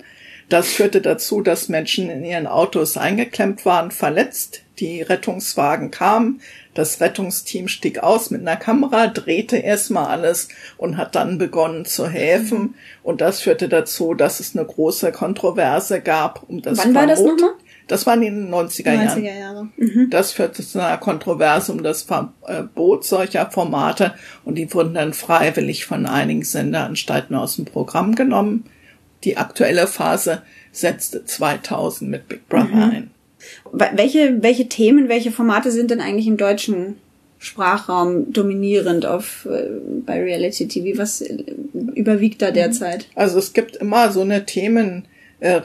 Das 0.49 0.67
führte 0.67 1.01
dazu, 1.01 1.41
dass 1.41 1.69
Menschen 1.69 2.09
in 2.09 2.23
ihren 2.23 2.47
Autos 2.47 2.97
eingeklemmt 2.97 3.65
waren, 3.65 3.91
verletzt. 3.91 4.62
Die 4.79 5.01
Rettungswagen 5.01 5.91
kamen, 5.91 6.41
das 6.73 6.99
Rettungsteam 6.99 7.67
stieg 7.67 7.99
aus 7.99 8.31
mit 8.31 8.41
einer 8.41 8.57
Kamera, 8.57 9.07
drehte 9.07 9.57
erstmal 9.57 10.07
alles 10.07 10.47
und 10.77 10.97
hat 10.97 11.13
dann 11.13 11.37
begonnen 11.37 11.85
zu 11.85 12.07
helfen. 12.07 12.73
Und 13.03 13.21
das 13.21 13.41
führte 13.41 13.69
dazu, 13.69 14.15
dass 14.15 14.39
es 14.39 14.55
eine 14.55 14.65
große 14.65 15.11
Kontroverse 15.11 16.01
gab 16.01 16.43
um 16.49 16.61
das 16.61 16.79
Wann 16.79 16.93
Verbot. 16.93 16.95
war 16.95 17.07
das 17.07 17.21
nochmal? 17.21 17.53
Das 17.87 18.07
war 18.07 18.15
in 18.15 18.21
den 18.21 18.49
90er, 18.49 18.93
90er 18.93 18.93
Jahren. 18.93 19.23
Jahre. 19.23 19.69
Mhm. 19.77 20.09
Das 20.09 20.31
führte 20.31 20.63
zu 20.65 20.79
einer 20.79 20.97
Kontroverse 20.97 21.71
um 21.71 21.83
das 21.83 22.03
Verbot 22.03 23.03
solcher 23.05 23.51
Formate 23.51 24.13
und 24.45 24.55
die 24.55 24.73
wurden 24.73 24.93
dann 24.93 25.13
freiwillig 25.13 25.85
von 25.85 26.05
einigen 26.05 26.43
Senderanstalten 26.43 27.35
aus 27.35 27.57
dem 27.57 27.65
Programm 27.65 28.15
genommen. 28.15 28.65
Die 29.23 29.37
aktuelle 29.37 29.87
Phase 29.87 30.41
setzte 30.71 31.25
2000 31.25 32.09
mit 32.09 32.27
Big 32.27 32.47
Brother 32.49 32.67
mhm. 32.67 32.91
ein. 32.91 33.11
Welche, 33.71 34.41
welche 34.41 34.69
Themen, 34.69 35.09
welche 35.09 35.31
Formate 35.31 35.71
sind 35.71 35.91
denn 35.91 36.01
eigentlich 36.01 36.27
im 36.27 36.37
deutschen 36.37 36.97
Sprachraum 37.39 38.31
dominierend 38.31 39.05
auf 39.05 39.45
äh, 39.45 39.67
bei 40.05 40.21
Reality 40.21 40.67
TV? 40.67 40.97
Was 40.97 41.21
äh, 41.21 41.43
überwiegt 41.95 42.41
da 42.41 42.51
derzeit? 42.51 43.07
Also 43.15 43.39
es 43.39 43.53
gibt 43.53 43.75
immer 43.75 44.11
so 44.11 44.21
eine 44.21 44.45
Themen 44.45 45.05
äh, 45.43 45.61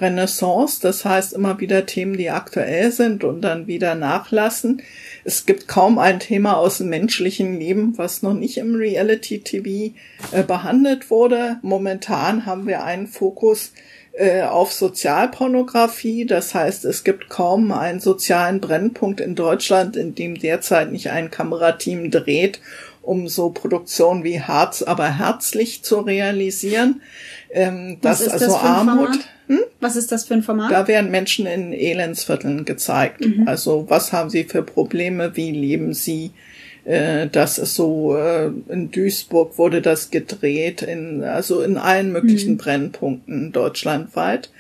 das 0.81 1.05
heißt 1.05 1.33
immer 1.35 1.61
wieder 1.61 1.87
Themen, 1.87 2.17
die 2.17 2.31
aktuell 2.31 2.91
sind 2.91 3.23
und 3.23 3.43
dann 3.43 3.69
wieder 3.69 3.95
nachlassen. 3.95 4.83
Es 5.25 5.47
gibt 5.47 5.69
kaum 5.69 5.99
ein 5.99 6.19
Thema 6.19 6.57
aus 6.57 6.79
dem 6.79 6.89
menschlichen 6.89 7.61
Leben, 7.61 7.97
was 7.97 8.23
noch 8.23 8.35
nicht 8.35 8.59
im 8.59 8.75
Reality 8.75 9.39
TV 9.39 9.95
äh, 10.33 10.43
behandelt 10.43 11.11
wurde. 11.11 11.59
Momentan 11.63 12.45
haben 12.45 12.67
wir 12.67 12.83
einen 12.83 13.07
Fokus 13.07 13.73
äh, 14.19 14.43
auf 14.43 14.73
Sozialpornografie. 14.73 16.27
Das 16.27 16.55
heißt, 16.55 16.85
es 16.85 17.05
gibt 17.05 17.29
kaum 17.29 17.71
einen 17.71 18.01
sozialen 18.01 18.61
Brennpunkt 18.61 19.21
in 19.21 19.35
Deutschland, 19.35 19.97
in 19.97 20.15
dem 20.15 20.37
derzeit 20.37 20.91
nicht 20.91 21.11
ein 21.11 21.31
Kamerateam 21.31 22.11
dreht, 22.11 22.61
um 23.01 23.29
so 23.29 23.51
Produktionen 23.51 24.25
wie 24.25 24.41
Harz 24.41 24.83
aber 24.83 25.19
herzlich 25.19 25.85
zu 25.85 26.01
realisieren. 26.01 27.01
Ähm, 27.51 27.99
Was 28.03 28.21
ist 28.21 28.33
also 28.33 28.47
das 28.47 28.55
Armut. 28.57 29.19
Hm? 29.47 29.61
Was 29.81 29.95
ist 29.95 30.11
das 30.11 30.25
für 30.25 30.35
ein 30.35 30.43
Format? 30.43 30.73
Da 30.73 30.89
werden 30.89 31.11
Menschen 31.11 31.47
in 31.47 31.73
Elendsvierteln 31.73 32.65
gezeigt. 32.65 33.25
Mhm. 33.25 33.47
Also 33.47 33.87
was 33.89 34.13
haben 34.13 34.31
sie 34.31 34.45
für 34.45 34.63
Probleme, 34.63 35.37
wie 35.37 35.53
leben 35.53 35.95
sie? 35.95 36.33
Äh, 36.88 37.28
das 37.28 37.59
ist 37.59 37.75
so, 37.75 38.16
äh, 38.16 38.47
in 38.68 38.90
Duisburg 38.90 39.59
wurde 39.59 39.83
das 39.83 40.11
gedreht, 40.11 40.80
in, 40.80 41.23
also 41.23 41.61
in 41.61 41.76
allen 41.76 42.12
möglichen 42.12 42.52
mhm. 42.52 42.59
Brennpunkten 42.59 43.52
deutschlandweit. 43.52 44.50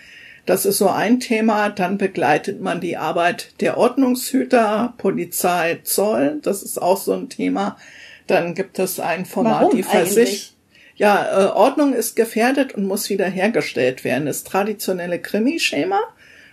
Das 0.44 0.66
ist 0.66 0.76
so 0.78 0.88
ein 0.88 1.20
Thema. 1.20 1.70
Dann 1.70 1.96
begleitet 1.96 2.60
man 2.60 2.80
die 2.80 2.98
Arbeit 2.98 3.52
der 3.60 3.78
Ordnungshüter, 3.78 4.92
Polizei, 4.98 5.80
Zoll. 5.84 6.40
Das 6.42 6.62
ist 6.62 6.80
auch 6.80 6.98
so 6.98 7.14
ein 7.14 7.30
Thema. 7.30 7.78
Dann 8.26 8.54
gibt 8.54 8.78
es 8.78 9.00
ein 9.00 9.24
Format, 9.24 9.62
Warum 9.62 9.76
die 9.76 9.82
Versicherung 9.82 10.54
ja, 10.96 11.44
äh, 11.44 11.50
Ordnung 11.50 11.94
ist 11.94 12.16
gefährdet 12.16 12.74
und 12.74 12.84
muss 12.84 13.08
wiederhergestellt 13.08 14.02
werden. 14.02 14.26
Das 14.26 14.42
traditionelle 14.42 15.20
Krimi-Schema. 15.20 16.00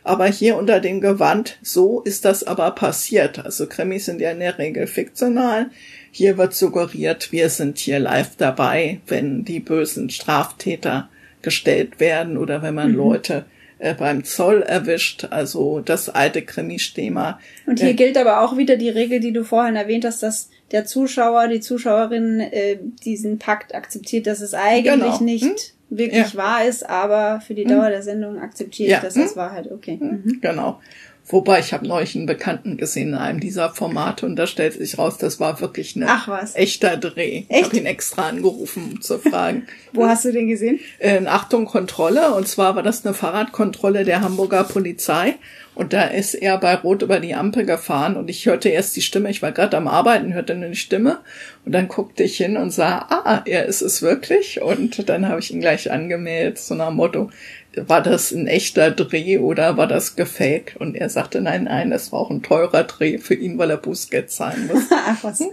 Aber 0.05 0.27
hier 0.27 0.55
unter 0.55 0.79
dem 0.79 1.01
Gewand, 1.01 1.57
so 1.63 1.99
ist 2.01 2.25
das 2.25 2.43
aber 2.43 2.69
passiert. 2.71 3.43
Also 3.43 3.65
Krimis 3.65 4.05
sind 4.05 4.21
ja 4.21 4.29
in 4.29 4.39
der 4.39 4.59
Regel 4.59 4.85
fiktional. 4.85 5.71
Hier 6.11 6.37
wird 6.37 6.53
suggeriert, 6.53 7.31
wir 7.31 7.49
sind 7.49 7.79
hier 7.79 7.97
live 7.97 8.35
dabei, 8.37 8.99
wenn 9.07 9.43
die 9.45 9.59
bösen 9.59 10.11
Straftäter 10.11 11.09
gestellt 11.41 11.99
werden 11.99 12.37
oder 12.37 12.61
wenn 12.61 12.75
man 12.75 12.91
mhm. 12.91 12.97
Leute 12.97 13.45
äh, 13.79 13.95
beim 13.95 14.23
Zoll 14.23 14.61
erwischt, 14.61 15.25
also 15.31 15.79
das 15.79 16.09
alte 16.09 16.43
Krimi-Thema. 16.43 17.39
Und 17.65 17.79
hier 17.79 17.89
äh, 17.89 17.93
gilt 17.95 18.17
aber 18.17 18.41
auch 18.41 18.57
wieder 18.57 18.77
die 18.77 18.89
Regel, 18.89 19.19
die 19.19 19.33
du 19.33 19.43
vorhin 19.43 19.75
erwähnt 19.75 20.05
hast, 20.05 20.21
dass 20.21 20.49
der 20.71 20.85
Zuschauer, 20.85 21.47
die 21.47 21.61
Zuschauerin 21.61 22.41
äh, 22.41 22.77
diesen 23.03 23.39
Pakt 23.39 23.73
akzeptiert, 23.73 24.27
dass 24.27 24.41
es 24.41 24.53
eigentlich 24.53 24.93
genau. 24.93 25.19
nicht 25.23 25.45
hm? 25.45 25.55
Wirklich 25.89 26.33
ja. 26.33 26.35
wahr 26.35 26.65
ist, 26.65 26.87
aber 26.87 27.41
für 27.41 27.53
die? 27.53 27.65
Dauer 27.65 27.85
hm? 27.85 27.91
der 27.91 28.03
Sendung 28.03 28.39
akzeptiert, 28.39 28.89
ja. 28.89 28.99
dass 28.99 29.15
hm? 29.15 29.23
es 29.23 29.35
Wahrheit. 29.35 29.71
Okay. 29.71 29.97
Hm? 29.99 30.23
Mhm. 30.23 30.41
Genau. 30.41 30.79
Wobei 31.27 31.59
ich 31.59 31.73
habe 31.73 31.87
neulich 31.87 32.15
einen 32.15 32.27
Bekannten 32.27 32.77
gesehen 32.77 33.09
in 33.09 33.15
einem 33.15 33.39
dieser 33.39 33.71
Formate 33.71 34.27
und 34.27 34.35
da 34.35 34.45
stellt 34.45 34.73
sich 34.73 34.99
raus, 34.99 35.17
das 35.17 35.39
war 35.39 35.59
wirklich 35.59 35.95
ein 35.95 36.07
echter 36.53 36.97
Dreh. 36.97 37.45
Echt? 37.49 37.49
Ich 37.49 37.63
habe 37.63 37.77
ihn 37.77 37.85
extra 37.87 38.27
angerufen, 38.27 38.91
um 38.93 39.01
zu 39.01 39.17
fragen. 39.17 39.65
Wo 39.93 40.05
hast 40.05 40.25
du 40.25 40.31
den 40.31 40.47
gesehen? 40.47 40.79
In 40.99 41.27
Achtung 41.27 41.65
Kontrolle 41.65 42.35
und 42.35 42.47
zwar 42.47 42.75
war 42.75 42.83
das 42.83 43.05
eine 43.05 43.15
Fahrradkontrolle 43.15 44.05
der 44.05 44.21
Hamburger 44.21 44.65
Polizei 44.65 45.35
und 45.75 45.91
da 45.93 46.05
ist 46.05 46.33
er 46.33 46.57
bei 46.57 46.73
Rot 46.75 47.01
über 47.01 47.19
die 47.19 47.35
Ampel 47.35 47.65
gefahren 47.65 48.15
und 48.15 48.29
ich 48.29 48.45
hörte 48.45 48.69
erst 48.69 48.95
die 48.95 49.01
Stimme, 49.01 49.29
ich 49.29 49.41
war 49.41 49.51
gerade 49.51 49.75
am 49.75 49.87
Arbeiten, 49.87 50.33
hörte 50.33 50.55
nur 50.55 50.69
die 50.69 50.75
Stimme 50.75 51.19
und 51.65 51.73
dann 51.73 51.89
guckte 51.89 52.23
ich 52.23 52.37
hin 52.37 52.55
und 52.55 52.71
sah, 52.71 53.05
ah, 53.09 53.41
er 53.45 53.65
ist 53.65 53.81
es 53.81 54.01
wirklich. 54.01 54.61
Und 54.61 55.09
dann 55.09 55.27
habe 55.27 55.39
ich 55.41 55.53
ihn 55.53 55.59
gleich 55.59 55.91
angemeldet, 55.91 56.57
so 56.59 56.75
nach 56.75 56.91
Motto, 56.91 57.29
war 57.75 58.01
das 58.01 58.31
ein 58.31 58.47
echter 58.47 58.91
Dreh 58.91 59.37
oder 59.37 59.75
war 59.75 59.87
das 59.87 60.15
gefaked? 60.15 60.77
Und 60.77 60.95
er 60.95 61.09
sagte, 61.09 61.41
nein, 61.41 61.65
nein, 61.65 61.89
das 61.89 62.11
war 62.11 62.19
auch 62.19 62.31
ein 62.31 62.41
teurer 62.41 62.83
Dreh 62.85 63.17
für 63.17 63.35
ihn, 63.35 63.57
weil 63.57 63.69
er 63.69 63.77
Bußgeld 63.77 64.31
zahlen 64.31 64.67
muss. 64.67 64.83
Ach 64.91 65.23
was. 65.23 65.43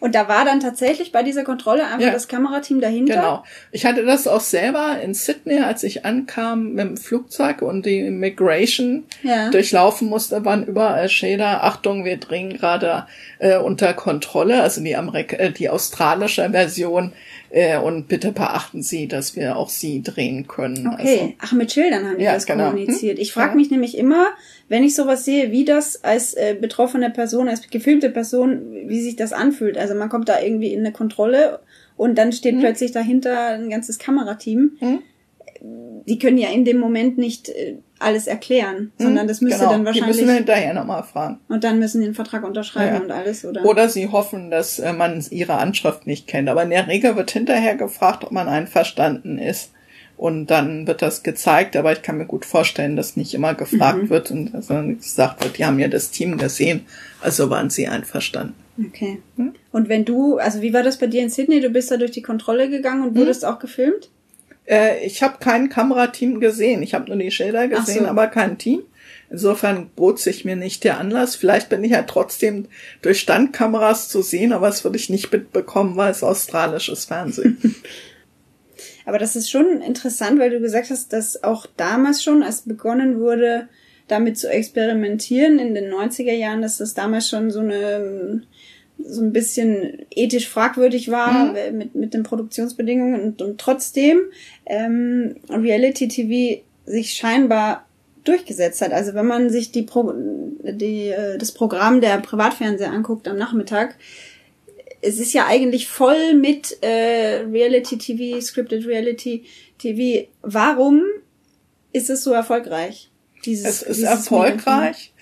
Und 0.00 0.14
da 0.14 0.28
war 0.28 0.44
dann 0.44 0.60
tatsächlich 0.60 1.12
bei 1.12 1.22
dieser 1.22 1.44
Kontrolle 1.44 1.84
einfach 1.84 2.00
Ja. 2.00 2.10
das 2.10 2.26
Kamerateam 2.26 2.80
dahinter. 2.80 3.14
Genau. 3.14 3.44
Ich 3.70 3.84
hatte 3.86 4.04
das 4.04 4.26
auch 4.26 4.40
selber 4.40 4.98
in 5.02 5.14
Sydney, 5.14 5.60
als 5.60 5.82
ich 5.84 6.04
ankam 6.06 6.72
mit 6.72 6.84
dem 6.86 6.96
Flugzeug 6.96 7.62
und 7.62 7.84
die 7.86 8.00
Immigration 8.00 9.04
Ja. 9.22 9.50
durchlaufen 9.50 10.08
musste, 10.08 10.44
waren 10.44 10.64
überall 10.66 11.08
Schilder, 11.08 11.64
Achtung, 11.64 12.04
wir 12.04 12.16
drehen 12.16 12.56
gerade 12.56 13.06
äh, 13.38 13.58
unter 13.58 13.92
Kontrolle, 13.94 14.62
also 14.62 14.82
die, 14.82 14.96
Amerik 14.96 15.34
äh, 15.34 15.50
die 15.50 15.68
australische 15.68 16.48
Version 16.50 17.12
äh, 17.50 17.78
und 17.78 18.08
bitte 18.08 18.32
beachten 18.32 18.82
Sie, 18.82 19.08
dass 19.08 19.36
wir 19.36 19.56
auch 19.56 19.68
Sie 19.68 20.02
drehen 20.02 20.46
können. 20.46 20.86
Okay, 20.86 21.36
ach 21.40 21.52
mit 21.52 21.72
Schildern 21.72 22.06
haben 22.06 22.18
die 22.18 22.24
Ja, 22.24 22.34
das 22.34 22.46
genau. 22.46 22.70
kommuniziert. 22.70 23.18
Hm? 23.18 23.22
Ich 23.22 23.32
frage 23.32 23.50
Ja. 23.50 23.56
mich 23.56 23.70
nämlich 23.70 23.96
immer, 23.98 24.28
wenn 24.68 24.84
ich 24.84 24.94
sowas 24.94 25.24
sehe, 25.24 25.50
wie 25.50 25.64
das 25.64 26.04
als 26.04 26.34
äh, 26.34 26.56
betroffene 26.60 27.10
Person, 27.10 27.48
als 27.48 27.68
gefilmte 27.70 28.10
Person, 28.10 28.62
wie 28.86 29.00
sich 29.02 29.16
das 29.16 29.32
anfühlt. 29.32 29.76
Also 29.78 29.94
man 29.94 30.08
kommt 30.08 30.28
da 30.28 30.40
irgendwie 30.40 30.72
in 30.72 30.80
eine 30.80 30.92
Kontrolle 30.92 31.60
und 31.96 32.16
dann 32.16 32.32
steht 32.32 32.54
Hm? 32.54 32.60
plötzlich 32.60 32.92
dahinter 32.92 33.48
ein 33.48 33.68
ganzes 33.70 33.98
Kamerateam. 33.98 34.78
Die 35.62 36.18
können 36.18 36.38
ja 36.38 36.48
in 36.50 36.64
dem 36.64 36.78
Moment 36.78 37.18
nicht 37.18 37.50
äh, 37.50 37.76
alles 37.98 38.26
erklären, 38.26 38.92
Also, 38.98 39.08
sondern 39.08 39.28
das 39.28 39.40
müsste 39.42 39.58
genau. 39.60 39.70
dann 39.72 39.80
Die 39.82 39.86
wahrscheinlich 39.86 40.16
müssen 40.16 40.28
wir 40.28 40.34
hinterher 40.34 40.72
nochmal 40.74 41.02
fragen. 41.02 41.38
und 41.48 41.64
dann 41.64 41.78
müssen 41.78 42.00
die 42.00 42.06
den 42.06 42.14
Vertrag 42.14 42.44
unterschreiben 42.44 42.94
Ja. 42.96 43.00
und 43.02 43.10
alles, 43.10 43.44
oder? 43.44 43.64
Oder 43.66 43.88
sie 43.90 44.08
hoffen, 44.08 44.50
dass 44.50 44.78
äh, 44.78 44.92
man 44.94 45.22
ihre 45.30 45.54
Anschrift 45.58 46.06
nicht 46.06 46.26
kennt. 46.26 46.48
Aber 46.48 46.62
in 46.62 46.70
der 46.70 46.88
Regel 46.88 47.16
wird 47.16 47.30
hinterher 47.30 47.74
gefragt, 47.76 48.24
ob 48.24 48.32
man 48.32 48.48
einverstanden 48.48 49.38
ist. 49.38 49.72
Und 50.16 50.46
dann 50.48 50.86
wird 50.86 51.00
das 51.02 51.22
gezeigt, 51.22 51.76
aber 51.76 51.92
ich 51.92 52.02
kann 52.02 52.18
mir 52.18 52.26
gut 52.26 52.44
vorstellen, 52.44 52.94
dass 52.96 53.16
nicht 53.16 53.32
immer 53.34 53.54
gefragt 53.54 54.04
Mhm. 54.04 54.10
wird 54.10 54.30
und 54.30 54.62
sondern 54.62 54.98
gesagt 54.98 55.42
wird, 55.42 55.56
die 55.58 55.64
haben 55.64 55.78
ja 55.78 55.88
das 55.88 56.10
Team 56.10 56.36
gesehen, 56.36 56.84
also 57.22 57.48
waren 57.50 57.70
sie 57.70 57.88
einverstanden. 57.88 58.54
Okay. 58.86 59.20
Hm? 59.36 59.52
Und 59.72 59.88
wenn 59.90 60.04
du, 60.06 60.36
also 60.38 60.60
wie 60.62 60.72
war 60.74 60.82
das 60.82 60.98
bei 60.98 61.06
dir 61.06 61.22
in 61.22 61.30
Sydney? 61.30 61.60
Du 61.60 61.68
bist 61.70 61.90
da 61.90 61.96
durch 61.98 62.10
die 62.12 62.22
Kontrolle 62.22 62.68
gegangen 62.70 63.02
Hm? 63.02 63.08
und 63.10 63.16
wurdest 63.16 63.44
auch 63.46 63.58
gefilmt? 63.58 64.10
Äh, 64.70 65.04
ich 65.04 65.22
habe 65.22 65.38
kein 65.40 65.68
Kamerateam 65.68 66.40
gesehen. 66.40 66.82
Ich 66.82 66.94
habe 66.94 67.06
nur 67.06 67.18
die 67.18 67.32
Schilder 67.32 67.66
gesehen, 67.66 68.04
so. 68.04 68.08
aber 68.08 68.28
kein 68.28 68.56
Team. 68.56 68.82
Insofern 69.28 69.90
bot 69.90 70.18
sich 70.20 70.44
mir 70.44 70.56
nicht 70.56 70.84
der 70.84 70.98
Anlass. 70.98 71.36
Vielleicht 71.36 71.68
bin 71.68 71.82
ich 71.84 71.92
ja 71.92 72.02
trotzdem 72.02 72.66
durch 73.02 73.20
Standkameras 73.20 74.08
zu 74.08 74.22
sehen, 74.22 74.52
aber 74.52 74.68
das 74.68 74.84
würde 74.84 74.96
ich 74.96 75.10
nicht 75.10 75.32
mitbekommen, 75.32 75.96
weil 75.96 76.10
es 76.10 76.22
australisches 76.22 77.04
Fernsehen. 77.04 77.58
Aber 79.06 79.18
das 79.18 79.34
ist 79.34 79.50
schon 79.50 79.80
interessant, 79.80 80.38
weil 80.38 80.50
du 80.50 80.60
gesagt 80.60 80.90
hast, 80.90 81.12
dass 81.12 81.42
auch 81.42 81.66
damals 81.76 82.22
schon, 82.22 82.44
als 82.44 82.62
begonnen 82.62 83.18
wurde, 83.18 83.68
damit 84.06 84.38
zu 84.38 84.48
experimentieren 84.48 85.58
in 85.58 85.74
den 85.74 85.92
90er 85.92 86.32
Jahren, 86.32 86.62
dass 86.62 86.76
das 86.76 86.94
damals 86.94 87.28
schon 87.28 87.50
so 87.50 87.60
eine 87.60 88.42
so 89.04 89.22
ein 89.22 89.32
bisschen 89.32 90.06
ethisch 90.10 90.48
fragwürdig 90.48 91.10
war 91.10 91.56
äh, 91.56 91.70
mit, 91.72 91.94
mit 91.94 92.14
den 92.14 92.22
Produktionsbedingungen 92.22 93.20
und, 93.20 93.42
und 93.42 93.60
trotzdem 93.60 94.20
ähm, 94.66 95.36
Reality 95.48 96.08
TV 96.08 96.62
sich 96.86 97.14
scheinbar 97.14 97.86
durchgesetzt 98.24 98.80
hat. 98.82 98.92
Also 98.92 99.14
wenn 99.14 99.26
man 99.26 99.50
sich 99.50 99.72
die, 99.72 99.82
Pro 99.82 100.12
die 100.12 101.08
äh, 101.08 101.38
das 101.38 101.52
Programm 101.52 102.00
der 102.00 102.18
Privatfernseher 102.18 102.92
anguckt 102.92 103.28
am 103.28 103.38
Nachmittag, 103.38 103.96
es 105.02 105.18
ist 105.18 105.32
ja 105.32 105.46
eigentlich 105.46 105.88
voll 105.88 106.34
mit 106.34 106.82
äh, 106.82 107.42
Reality 107.50 107.96
TV, 107.96 108.40
Scripted 108.40 108.86
Reality 108.86 109.44
TV. 109.78 110.28
Warum 110.42 111.02
ist 111.92 112.10
es 112.10 112.22
so 112.22 112.32
erfolgreich? 112.32 113.10
Dieses, 113.44 113.66
Es 113.66 113.82
ist 113.82 113.96
dieses 113.98 114.10
erfolgreich, 114.10 115.12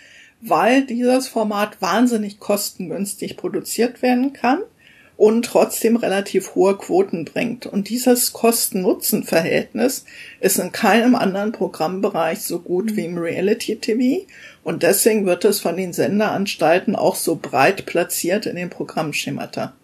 weil 0.40 0.84
dieses 0.86 1.28
Format 1.28 1.80
wahnsinnig 1.80 2.38
kostengünstig 2.38 3.36
produziert 3.36 4.02
werden 4.02 4.32
kann 4.32 4.60
und 5.16 5.44
trotzdem 5.44 5.96
relativ 5.96 6.54
hohe 6.54 6.78
Quoten 6.78 7.24
bringt. 7.24 7.66
Und 7.66 7.88
dieses 7.88 8.32
Kosten-Nutzen-Verhältnis 8.32 10.04
ist 10.40 10.58
in 10.58 10.70
keinem 10.70 11.16
anderen 11.16 11.50
Programmbereich 11.50 12.40
so 12.40 12.60
gut 12.60 12.94
wie 12.94 13.04
im 13.04 13.18
Reality-TV. 13.18 14.26
Und 14.62 14.84
deswegen 14.84 15.26
wird 15.26 15.44
es 15.44 15.58
von 15.58 15.76
den 15.76 15.92
Senderanstalten 15.92 16.94
auch 16.94 17.16
so 17.16 17.34
breit 17.34 17.84
platziert 17.84 18.46
in 18.46 18.54
den 18.54 18.70
Programmschemata. 18.70 19.74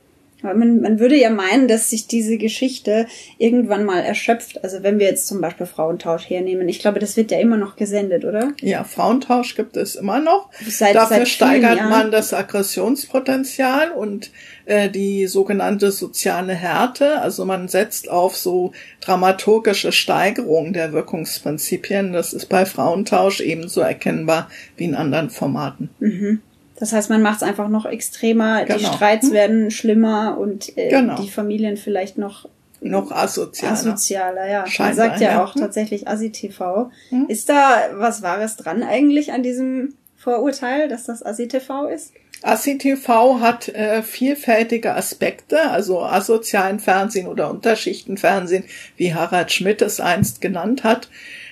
Man, 0.44 0.80
man 0.80 0.98
würde 1.00 1.16
ja 1.16 1.30
meinen, 1.30 1.68
dass 1.68 1.90
sich 1.90 2.06
diese 2.06 2.36
Geschichte 2.36 3.06
irgendwann 3.38 3.84
mal 3.84 4.00
erschöpft. 4.00 4.62
Also 4.62 4.82
wenn 4.82 4.98
wir 4.98 5.06
jetzt 5.06 5.26
zum 5.26 5.40
Beispiel 5.40 5.66
Frauentausch 5.66 6.28
hernehmen. 6.28 6.68
Ich 6.68 6.78
glaube, 6.80 6.98
das 6.98 7.16
wird 7.16 7.30
ja 7.30 7.38
immer 7.40 7.56
noch 7.56 7.76
gesendet, 7.76 8.24
oder? 8.24 8.52
Ja, 8.60 8.84
Frauentausch 8.84 9.54
gibt 9.56 9.76
es 9.76 9.94
immer 9.96 10.20
noch. 10.20 10.50
Seit- 10.68 10.94
Dafür 10.94 11.16
seit 11.18 11.28
steigert 11.28 11.78
Jahren. 11.78 11.90
man 11.90 12.10
das 12.10 12.34
Aggressionspotenzial 12.34 13.90
und 13.92 14.30
äh, 14.66 14.88
die 14.90 15.26
sogenannte 15.26 15.90
soziale 15.90 16.54
Härte. 16.54 17.20
Also 17.20 17.44
man 17.44 17.68
setzt 17.68 18.10
auf 18.10 18.36
so 18.36 18.72
dramaturgische 19.00 19.92
Steigerung 19.92 20.72
der 20.72 20.92
Wirkungsprinzipien. 20.92 22.12
Das 22.12 22.32
ist 22.32 22.46
bei 22.48 22.66
Frauentausch 22.66 23.40
ebenso 23.40 23.80
erkennbar 23.80 24.48
wie 24.76 24.84
in 24.84 24.94
anderen 24.94 25.30
Formaten. 25.30 25.90
Das 26.78 26.92
heißt, 26.92 27.08
man 27.10 27.22
macht 27.22 27.36
es 27.36 27.42
einfach 27.42 27.68
noch 27.68 27.86
extremer, 27.86 28.64
die 28.64 28.72
Genau. 28.74 28.92
Streits 28.92 29.30
werden 29.30 29.70
schlimmer 29.70 30.36
und 30.38 30.76
äh, 30.76 30.88
Genau. 30.90 31.16
die 31.20 31.30
Familien 31.30 31.76
vielleicht 31.76 32.18
noch 32.18 32.48
Noch 32.80 33.12
asozialer. 33.12 33.72
asozialer. 33.72 34.48
Ja, 34.48 34.60
man 34.62 34.70
Scheinbar, 34.70 34.94
sagt 34.94 35.20
ja 35.20 35.30
ja. 35.32 35.44
auch 35.44 35.54
Hm. 35.54 35.60
tatsächlich 35.62 36.08
Asi-TV. 36.08 36.90
Ist 37.28 37.48
da 37.48 37.90
was 37.94 38.22
Wahres 38.22 38.56
dran 38.56 38.82
eigentlich 38.82 39.32
an 39.32 39.42
diesem 39.42 39.94
Vorurteil, 40.16 40.88
dass 40.88 41.04
das 41.04 41.24
Asi-TV 41.24 41.86
ist? 41.88 42.12
ACTV 42.42 43.40
hat 43.40 43.68
äh, 43.68 44.02
vielfältige 44.02 44.94
Aspekte, 44.94 45.70
also 45.70 46.02
asozialen 46.02 46.78
Fernsehen 46.78 47.26
oder 47.26 47.50
Unterschichtenfernsehen, 47.50 48.64
wie 48.96 49.14
Harald 49.14 49.50
Schmidt 49.50 49.80
es 49.80 50.00
einst 50.00 50.40
genannt 50.42 50.84
hat. 50.84 51.08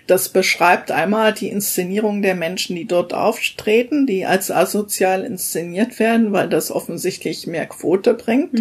Das 0.06 0.28
beschreibt 0.28 0.90
einmal 0.90 1.32
die 1.32 1.48
Inszenierung 1.48 2.22
der 2.22 2.34
Menschen, 2.34 2.76
die 2.76 2.86
dort 2.86 3.14
auftreten, 3.14 4.06
die 4.06 4.26
als 4.26 4.50
asozial 4.50 5.24
inszeniert 5.24 5.98
werden, 5.98 6.32
weil 6.32 6.48
das 6.48 6.70
offensichtlich 6.70 7.46
mehr 7.46 7.66
Quote 7.66 8.14
bringt. 8.14 8.58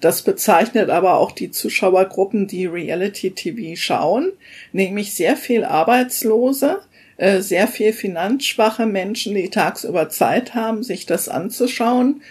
Das 0.00 0.22
bezeichnet 0.22 0.90
aber 0.90 1.14
auch 1.14 1.32
die 1.32 1.50
Zuschauergruppen, 1.50 2.46
die 2.46 2.66
Reality-TV 2.66 3.76
schauen, 3.76 4.32
nämlich 4.72 5.14
sehr 5.14 5.36
viel 5.36 5.64
Arbeitslose, 5.64 6.80
äh, 7.16 7.40
sehr 7.40 7.68
viel 7.68 7.92
finanzschwache 7.92 8.86
Menschen, 8.86 9.34
die 9.34 9.48
tagsüber 9.48 10.08
Zeit 10.08 10.54
haben, 10.54 10.82
sich 10.82 11.06
das 11.06 11.28
anzuschauen. 11.28 12.22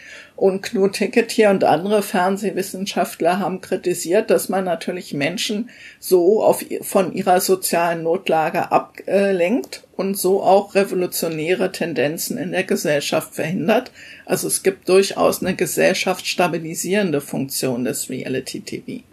Und 0.41 0.63
Knut 0.63 0.93
Ticketier 0.93 1.51
und 1.51 1.63
andere 1.63 2.01
Fernsehwissenschaftler 2.01 3.37
haben 3.37 3.61
kritisiert, 3.61 4.31
dass 4.31 4.49
man 4.49 4.65
natürlich 4.65 5.13
Menschen 5.13 5.69
so 5.99 6.41
auf, 6.41 6.65
von 6.81 7.13
ihrer 7.13 7.39
sozialen 7.39 8.01
Notlage 8.01 8.71
ablenkt 8.71 9.83
und 9.95 10.17
so 10.17 10.41
auch 10.41 10.73
revolutionäre 10.73 11.71
Tendenzen 11.71 12.39
in 12.39 12.53
der 12.53 12.63
Gesellschaft 12.63 13.35
verhindert. 13.35 13.91
Also 14.25 14.47
es 14.47 14.63
gibt 14.63 14.89
durchaus 14.89 15.43
eine 15.43 15.55
gesellschaftsstabilisierende 15.55 17.21
Funktion 17.21 17.83
des 17.83 18.09
Reality 18.09 18.61
TV. 18.61 19.03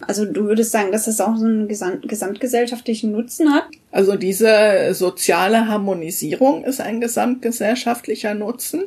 Also 0.00 0.24
du 0.24 0.46
würdest 0.46 0.72
sagen, 0.72 0.90
dass 0.90 1.04
das 1.04 1.20
auch 1.20 1.36
so 1.36 1.44
einen 1.44 1.68
gesamt 1.68 2.08
gesamtgesellschaftlichen 2.08 3.12
Nutzen 3.12 3.54
hat? 3.54 3.66
Also 3.92 4.16
diese 4.16 4.92
soziale 4.92 5.68
Harmonisierung 5.68 6.64
ist 6.64 6.80
ein 6.80 7.00
gesamtgesellschaftlicher 7.00 8.34
Nutzen. 8.34 8.82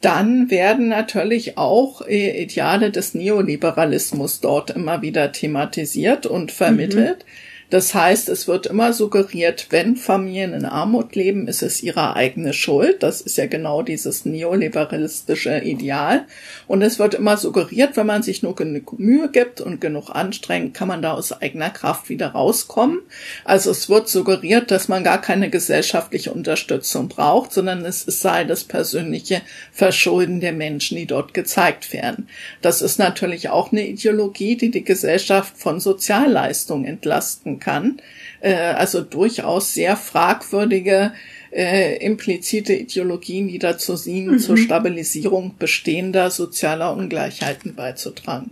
Dann 0.00 0.50
werden 0.50 0.88
natürlich 0.88 1.58
auch 1.58 2.06
äh, 2.06 2.42
Ideale 2.42 2.90
des 2.90 3.14
Neoliberalismus 3.14 4.40
dort 4.40 4.70
immer 4.70 5.02
wieder 5.02 5.32
thematisiert 5.32 6.26
und 6.26 6.52
vermittelt. 6.52 7.26
Das 7.70 7.94
heißt, 7.94 8.28
es 8.28 8.48
wird 8.48 8.66
immer 8.66 8.92
suggeriert, 8.92 9.68
wenn 9.70 9.94
Familien 9.94 10.54
in 10.54 10.64
Armut 10.64 11.14
leben, 11.14 11.46
ist 11.46 11.62
es 11.62 11.84
ihre 11.84 12.16
eigene 12.16 12.52
Schuld. 12.52 13.04
Das 13.04 13.20
ist 13.20 13.38
ja 13.38 13.46
genau 13.46 13.82
dieses 13.82 14.24
neoliberalistische 14.24 15.58
Ideal. 15.58 16.26
Und 16.66 16.82
es 16.82 16.98
wird 16.98 17.14
immer 17.14 17.36
suggeriert, 17.36 17.96
wenn 17.96 18.06
man 18.06 18.24
sich 18.24 18.42
nur 18.42 18.56
genug 18.56 18.98
Mühe 18.98 19.30
gibt 19.30 19.60
und 19.60 19.80
genug 19.80 20.10
anstrengt, 20.10 20.74
kann 20.74 20.88
man 20.88 21.00
da 21.00 21.12
aus 21.12 21.30
eigener 21.40 21.70
Kraft 21.70 22.08
wieder 22.08 22.28
rauskommen. 22.28 22.98
Also 23.44 23.70
es 23.70 23.88
wird 23.88 24.08
suggeriert, 24.08 24.72
dass 24.72 24.88
man 24.88 25.04
gar 25.04 25.20
keine 25.20 25.48
gesellschaftliche 25.48 26.32
Unterstützung 26.32 27.06
braucht, 27.06 27.52
sondern 27.52 27.84
es 27.84 28.00
sei 28.00 28.42
das 28.42 28.64
persönliche 28.64 29.42
Verschulden 29.70 30.40
der 30.40 30.52
Menschen, 30.52 30.96
die 30.96 31.06
dort 31.06 31.34
gezeigt 31.34 31.92
werden. 31.92 32.28
Das 32.62 32.82
ist 32.82 32.98
natürlich 32.98 33.48
auch 33.48 33.70
eine 33.70 33.86
Ideologie, 33.86 34.56
die 34.56 34.72
die 34.72 34.84
Gesellschaft 34.84 35.56
von 35.56 35.78
Sozialleistungen 35.78 36.84
entlasten 36.84 37.59
kann. 37.60 38.00
Äh, 38.40 38.54
also 38.54 39.02
durchaus 39.02 39.74
sehr 39.74 39.96
fragwürdige 39.96 41.12
äh, 41.52 42.04
implizite 42.04 42.72
Ideologien, 42.74 43.48
die 43.48 43.58
dazu 43.58 43.96
dienen, 43.96 44.38
zur 44.38 44.56
Stabilisierung 44.56 45.56
bestehender 45.58 46.30
sozialer 46.30 46.96
Ungleichheiten 46.96 47.74
beizutragen. 47.74 48.50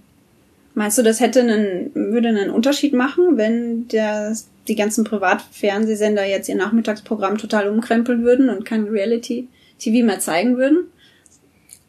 Meinst 0.74 0.98
du, 0.98 1.02
das 1.02 1.20
hätte 1.20 1.40
einen, 1.40 1.90
würde 1.94 2.28
einen 2.28 2.50
Unterschied 2.50 2.92
machen, 2.92 3.36
wenn 3.36 3.88
der, 3.88 4.36
die 4.68 4.76
ganzen 4.76 5.04
Privatfernsehsender 5.04 6.24
jetzt 6.24 6.48
ihr 6.48 6.54
Nachmittagsprogramm 6.54 7.38
total 7.38 7.68
umkrempeln 7.68 8.22
würden 8.22 8.48
und 8.48 8.64
kein 8.64 8.84
Reality-TV 8.84 10.06
mehr 10.06 10.20
zeigen 10.20 10.56
würden? 10.56 10.86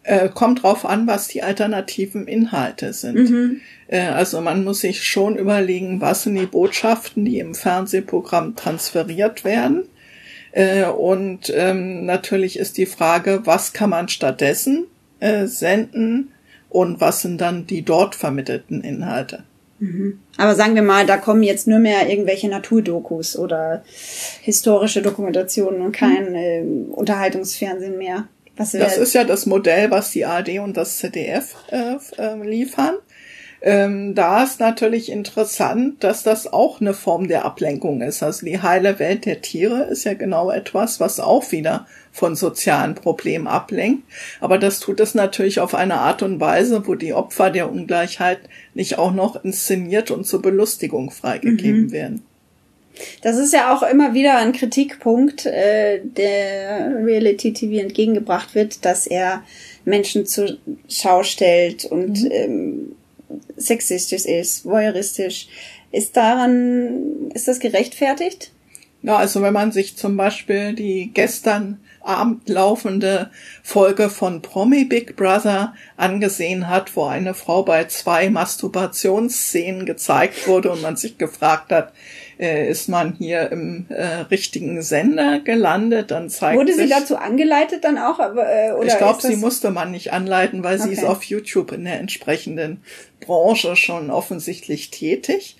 Äh, 0.09 0.29
kommt 0.33 0.63
drauf 0.63 0.85
an, 0.85 1.05
was 1.05 1.27
die 1.27 1.43
alternativen 1.43 2.27
Inhalte 2.27 2.93
sind. 2.93 3.29
Mhm. 3.29 3.61
Äh, 3.87 4.07
also 4.07 4.41
man 4.41 4.63
muss 4.63 4.79
sich 4.79 5.03
schon 5.03 5.35
überlegen, 5.35 6.01
was 6.01 6.23
sind 6.23 6.33
die 6.33 6.47
Botschaften, 6.47 7.25
die 7.25 7.37
im 7.37 7.53
Fernsehprogramm 7.53 8.55
transferiert 8.55 9.45
werden. 9.45 9.83
Äh, 10.51 10.85
und 10.85 11.53
ähm, 11.55 12.07
natürlich 12.07 12.57
ist 12.57 12.79
die 12.79 12.87
Frage, 12.87 13.41
was 13.43 13.73
kann 13.73 13.91
man 13.91 14.09
stattdessen 14.09 14.85
äh, 15.19 15.45
senden 15.45 16.31
und 16.69 16.99
was 16.99 17.21
sind 17.21 17.39
dann 17.39 17.67
die 17.67 17.83
dort 17.83 18.15
vermittelten 18.15 18.81
Inhalte. 18.81 19.43
Aber 20.37 20.55
sagen 20.55 20.73
wir 20.73 20.81
mal, 20.81 21.05
da 21.05 21.17
kommen 21.17 21.43
jetzt 21.43 21.67
nur 21.67 21.79
mehr 21.79 22.09
irgendwelche 22.09 22.49
Naturdokus 22.49 23.37
oder 23.37 23.83
historische 24.41 25.03
Dokumentationen 25.03 25.81
und 25.81 25.91
kein 25.91 26.33
äh, 26.33 26.63
Unterhaltungsfernsehen 26.91 27.97
mehr. 27.97 28.27
Das 28.59 28.97
ist 28.97 29.13
ja 29.13 29.23
das 29.23 29.45
Modell, 29.45 29.89
was 29.89 30.11
die 30.11 30.25
ARD 30.25 30.59
und 30.59 30.75
das 30.75 30.97
ZDF 30.97 31.55
äh, 31.71 31.95
äh, 32.17 32.35
liefern. 32.43 32.95
Ähm, 33.61 34.15
da 34.15 34.43
ist 34.43 34.59
natürlich 34.59 35.11
interessant, 35.11 36.03
dass 36.03 36.23
das 36.23 36.51
auch 36.51 36.79
eine 36.79 36.93
Form 36.93 37.27
der 37.27 37.43
Ablenkung 37.43 38.01
ist. 38.01 38.23
Also 38.23 38.45
die 38.45 38.61
heile 38.61 38.99
Welt 38.99 39.25
der 39.25 39.41
Tiere 39.41 39.83
ist 39.83 40.05
ja 40.05 40.13
genau 40.13 40.49
etwas, 40.49 40.99
was 40.99 41.19
auch 41.19 41.51
wieder 41.51 41.85
von 42.11 42.35
sozialen 42.35 42.95
Problemen 42.95 43.47
ablenkt. 43.47 44.03
Aber 44.39 44.57
das 44.57 44.79
tut 44.79 44.99
es 45.01 45.13
natürlich 45.13 45.59
auf 45.59 45.75
eine 45.75 45.95
Art 45.95 46.21
und 46.21 46.39
Weise, 46.39 46.87
wo 46.87 46.95
die 46.95 47.13
Opfer 47.13 47.49
der 47.49 47.69
Ungleichheit 47.69 48.39
nicht 48.73 48.97
auch 48.97 49.11
noch 49.11 49.43
inszeniert 49.43 50.09
und 50.09 50.25
zur 50.25 50.41
Belustigung 50.41 51.11
freigegeben 51.11 51.91
werden. 51.91 52.23
Das 53.21 53.37
ist 53.37 53.53
ja 53.53 53.73
auch 53.73 53.83
immer 53.83 54.13
wieder 54.13 54.37
ein 54.37 54.51
Kritikpunkt, 54.51 55.45
äh, 55.45 56.01
der 56.03 57.03
Reality 57.03 57.53
TV 57.53 57.81
entgegengebracht 57.81 58.55
wird, 58.55 58.83
dass 58.85 59.07
er 59.07 59.43
Menschen 59.85 60.25
zur 60.25 60.57
Schau 60.87 61.23
stellt 61.23 61.85
und 61.85 62.29
ähm, 62.31 62.95
sexistisch 63.55 64.25
ist, 64.25 64.65
voyeuristisch. 64.65 65.47
Ist 65.91 66.17
daran, 66.17 67.31
ist 67.33 67.47
das 67.47 67.59
gerechtfertigt? 67.59 68.51
Ja, 69.01 69.17
also 69.17 69.41
wenn 69.41 69.53
man 69.53 69.71
sich 69.71 69.95
zum 69.95 70.17
Beispiel 70.17 70.73
die 70.73 71.11
gestern 71.13 71.79
Abend 72.01 72.47
laufende 72.49 73.29
Folge 73.63 74.09
von 74.09 74.41
Promi 74.41 74.85
Big 74.85 75.15
Brother 75.15 75.73
angesehen 75.97 76.67
hat, 76.67 76.95
wo 76.95 77.05
eine 77.05 77.33
Frau 77.33 77.63
bei 77.63 77.85
zwei 77.85 78.29
Masturbationsszenen 78.29 79.85
gezeigt 79.85 80.47
wurde 80.47 80.71
und 80.71 80.81
man 80.81 80.95
sich 80.95 81.17
gefragt 81.17 81.71
hat, 81.71 81.93
äh, 82.39 82.69
ist 82.69 82.87
man 82.87 83.15
hier 83.17 83.51
im 83.51 83.85
äh, 83.89 84.21
richtigen 84.31 84.81
Sender 84.81 85.39
gelandet, 85.39 86.11
dann 86.11 86.29
zeigt 86.29 86.57
Wurde 86.57 86.73
sie 86.73 86.83
sich, 86.83 86.89
dazu 86.89 87.17
angeleitet 87.17 87.83
dann 87.83 87.97
auch? 87.97 88.19
Äh, 88.19 88.71
oder 88.71 88.87
ich 88.87 88.97
glaube, 88.97 89.21
sie 89.21 89.35
musste 89.35 89.71
man 89.71 89.91
nicht 89.91 90.13
anleiten, 90.13 90.63
weil 90.63 90.79
sie 90.79 90.91
ist 90.91 90.99
Okay. 90.99 91.07
auf 91.07 91.23
YouTube 91.23 91.71
in 91.73 91.83
der 91.83 91.99
entsprechenden 91.99 92.81
Branche 93.19 93.75
schon 93.75 94.09
offensichtlich 94.09 94.89
tätig. 94.89 95.57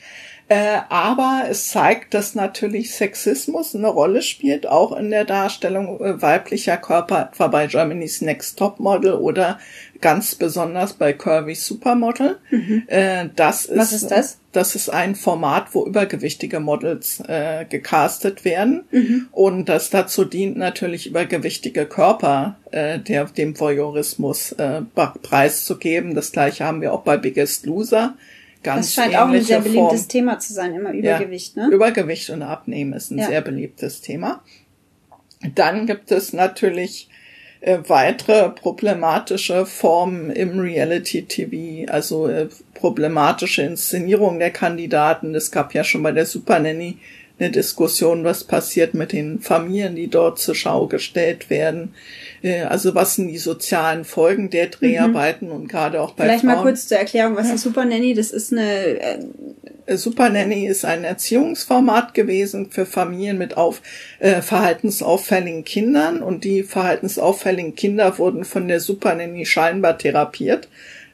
Äh, 0.50 0.80
aber 0.90 1.44
es 1.48 1.68
zeigt, 1.68 2.16
dass 2.16 2.34
natürlich 2.34 2.96
Sexismus 2.96 3.76
eine 3.76 3.88
Rolle 3.88 4.24
spielt, 4.24 4.68
auch 4.68 4.98
in 4.98 5.12
der 5.12 5.24
Darstellung 5.24 6.00
äh, 6.02 6.20
weiblicher 6.22 6.78
Körper, 6.78 7.30
etwa 7.32 7.48
bei 7.48 7.68
Germany's 7.68 8.22
Next 8.22 8.58
Top 8.58 8.80
Model 8.80 9.14
oder 9.14 9.60
ganz 10.02 10.34
besonders 10.34 10.94
bei 10.94 11.14
Curvy 11.14 11.54
Supermodel. 11.54 12.40
Äh, 12.88 13.30
das 13.36 13.66
ist, 13.66 13.76
Mhm. 13.76 13.80
Was 13.80 13.94
ist 13.94 14.08
das? 14.12 14.40
Das 14.52 14.76
ist 14.76 14.90
ein 14.90 15.14
Format, 15.14 15.68
wo 15.76 15.86
übergewichtige 15.86 16.60
Models 16.60 17.22
äh, 17.28 17.66
gecastet 17.70 18.44
werden. 18.44 18.86
Mhm. 18.90 19.28
Und 19.32 19.70
das 19.70 19.92
dazu 19.92 20.26
dient, 20.26 20.58
natürlich 20.58 21.06
übergewichtige 21.06 21.86
Körper 21.86 22.58
äh, 22.72 22.98
der, 22.98 23.26
dem 23.26 23.60
Voyeurismus 23.60 24.54
äh, 24.54 24.82
preiszugeben. 25.22 26.16
Das 26.16 26.32
gleiche 26.32 26.66
haben 26.66 26.82
wir 26.82 26.94
auch 26.94 27.04
bei 27.04 27.18
Biggest 27.18 27.68
Loser. 27.68 28.16
Ganz 28.64 28.88
Das 28.88 28.94
scheint 28.96 29.16
auch 29.16 29.28
ein 29.30 29.42
sehr 29.42 29.60
beliebtes 29.62 30.02
Form. 30.02 30.10
Thema 30.10 30.40
zu 30.40 30.54
sein, 30.54 30.74
immer 30.74 30.92
Übergewicht, 30.92 31.56
Ja, 31.56 31.68
ne? 31.68 31.74
Übergewicht 31.74 32.30
und 32.30 32.42
Abnehmen 32.42 32.94
ist 32.94 33.12
ein 33.12 33.20
Ja. 33.20 33.28
sehr 33.28 33.42
beliebtes 33.42 34.02
Thema. 34.02 34.44
Dann 35.56 35.88
gibt 35.88 36.12
es 36.12 36.34
natürlich 36.34 37.10
äh, 37.62 37.80
weitere 37.88 38.50
problematische 38.50 39.66
Formen 39.66 40.30
im 40.32 40.60
Reality 40.60 41.24
TV, 41.24 41.92
also 41.92 42.28
äh, 42.28 42.48
problematische 42.74 43.62
Inszenierung 43.64 44.40
der 44.40 44.52
Kandidaten. 44.52 45.36
Es 45.36 45.52
gab 45.52 45.74
ja 45.74 45.84
schon 45.84 46.04
bei 46.04 46.12
der 46.12 46.26
Super 46.26 46.60
Nanny 46.60 46.98
eine 47.40 47.52
Diskussion, 47.52 48.24
was 48.24 48.44
passiert 48.44 48.94
mit 48.94 49.14
den 49.14 49.40
Familien, 49.40 49.96
die 49.96 50.08
dort 50.08 50.40
zur 50.40 50.56
Schau 50.56 50.88
gestellt 50.88 51.50
werden. 51.50 51.94
Äh, 52.42 52.64
also 52.64 52.96
was 52.96 53.16
sind 53.16 53.30
die 53.30 53.38
sozialen 53.38 54.04
Folgen 54.06 54.50
der 54.50 54.68
Dreharbeiten 54.68 55.50
und 55.50 55.68
gerade 55.68 56.02
auch 56.02 56.12
bei 56.12 56.26
Vielleicht 56.26 56.44
Frauen. 56.44 56.56
mal 56.56 56.62
kurz 56.62 56.88
zur 56.88 56.98
Erklärung, 56.98 57.36
was 57.36 57.50
ist 57.50 57.64
Super 57.64 57.86
Nanny? 57.86 58.14
Das 58.14 58.32
ist 58.32 58.52
eine, 58.52 59.00
äh, 59.88 59.98
Super 59.98 60.30
Nanny 60.30 60.68
ist 60.68 60.86
ein 60.86 61.04
Erziehungsformat 61.04 62.14
gewesen 62.14 62.70
für 62.72 62.86
Familien 62.86 63.38
mit 63.38 63.58
auf, 63.58 63.82
äh, 64.20 64.42
verhaltensauffälligen 64.42 65.64
Kindern 65.64 66.22
und 66.22 66.44
die 66.44 66.64
verhaltensauffälligen 66.64 67.76
Kinder 67.76 68.18
wurden 68.18 68.44
von 68.44 68.68
der 68.68 68.80
Super 68.80 69.16
Nanny 69.16 69.46
scheinbar 69.46 69.98
therapiert. 69.98 70.68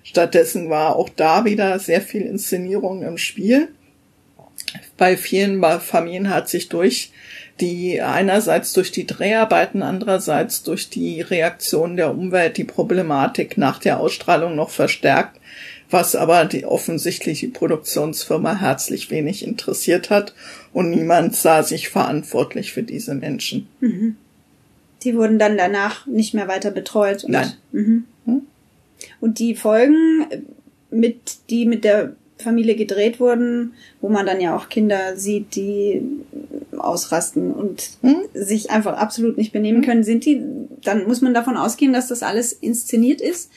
Stattdessen 0.03 0.69
war 0.69 0.95
auch 0.95 1.09
da 1.09 1.45
wieder 1.45 1.79
sehr 1.79 2.01
viel 2.01 2.23
Inszenierung 2.23 3.01
im 3.03 3.17
Spiel. 3.17 3.69
Bei 4.97 5.17
vielen 5.17 5.63
Familien 5.79 6.29
hat 6.29 6.49
sich 6.49 6.69
durch 6.69 7.11
die 7.61 8.01
einerseits 8.01 8.73
durch 8.73 8.91
die 8.91 9.07
Dreharbeiten, 9.07 9.81
andererseits 9.81 10.63
durch 10.63 10.89
die 10.89 11.21
Reaktion 11.21 11.95
der 11.95 12.11
Umwelt 12.11 12.57
die 12.57 12.65
Problematik 12.65 13.57
nach 13.57 13.79
der 13.79 13.99
Ausstrahlung 13.99 14.55
noch 14.55 14.69
verstärkt, 14.69 15.39
was 15.89 16.15
aber 16.15 16.45
die 16.45 16.65
offensichtlich 16.65 17.39
die 17.39 17.47
Produktionsfirma 17.47 18.59
herzlich 18.59 19.09
wenig 19.09 19.45
interessiert 19.45 20.09
hat 20.09 20.33
und 20.73 20.89
niemand 20.89 21.35
sah 21.35 21.63
sich 21.63 21.89
verantwortlich 21.89 22.73
für 22.73 22.83
diese 22.83 23.15
Menschen. 23.15 23.67
die 25.05 25.15
wurden 25.15 25.39
dann 25.39 25.57
danach 25.57 26.07
nicht 26.07 26.33
mehr 26.33 26.47
weiter 26.47 26.71
betreut. 26.71 27.23
Und, 27.23 27.31
Nein. 27.31 27.53
Mhm. 27.71 28.05
Und 29.21 29.39
die 29.39 29.55
Folgen, 29.55 30.25
mit, 30.89 31.37
die 31.49 31.65
mit 31.65 31.83
der 31.83 32.15
Familie 32.37 32.75
gedreht 32.75 33.19
wurden, 33.19 33.73
wo 34.01 34.09
man 34.09 34.25
dann 34.25 34.41
ja 34.41 34.55
auch 34.55 34.69
Kinder 34.69 35.15
sieht, 35.15 35.55
die 35.55 36.01
ausrasten 36.77 37.53
und 37.53 37.91
Hm? 38.01 38.17
sich 38.33 38.69
einfach 38.71 38.97
absolut 38.97 39.37
nicht 39.37 39.53
benehmen 39.53 39.81
können, 39.81 40.03
sind 40.03 40.25
die, 40.25 40.41
dann 40.83 41.07
muss 41.07 41.21
man 41.21 41.33
davon 41.33 41.57
ausgehen, 41.57 41.93
dass 41.93 42.07
das 42.09 42.23
alles 42.23 42.51
inszeniert 42.53 43.21
ist. 43.21 43.49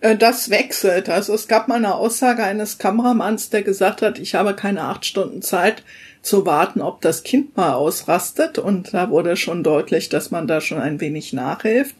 Äh, 0.00 0.16
Das 0.16 0.50
wechselt. 0.50 1.08
Also 1.08 1.32
es 1.34 1.48
gab 1.48 1.68
mal 1.68 1.76
eine 1.76 1.94
Aussage 1.94 2.42
eines 2.42 2.78
Kameramanns, 2.78 3.50
der 3.50 3.62
gesagt 3.62 4.02
hat, 4.02 4.18
ich 4.18 4.34
habe 4.34 4.54
keine 4.54 4.82
acht 4.82 5.06
Stunden 5.06 5.40
Zeit 5.42 5.84
zu 6.22 6.46
warten, 6.46 6.80
ob 6.80 7.00
das 7.00 7.24
Kind 7.24 7.56
mal 7.56 7.72
ausrastet. 7.74 8.58
Und 8.58 8.94
da 8.94 9.10
wurde 9.10 9.36
schon 9.36 9.64
deutlich, 9.64 10.08
dass 10.08 10.30
man 10.30 10.46
da 10.46 10.60
schon 10.60 10.78
ein 10.78 11.00
wenig 11.00 11.32
nachhilft. 11.32 11.96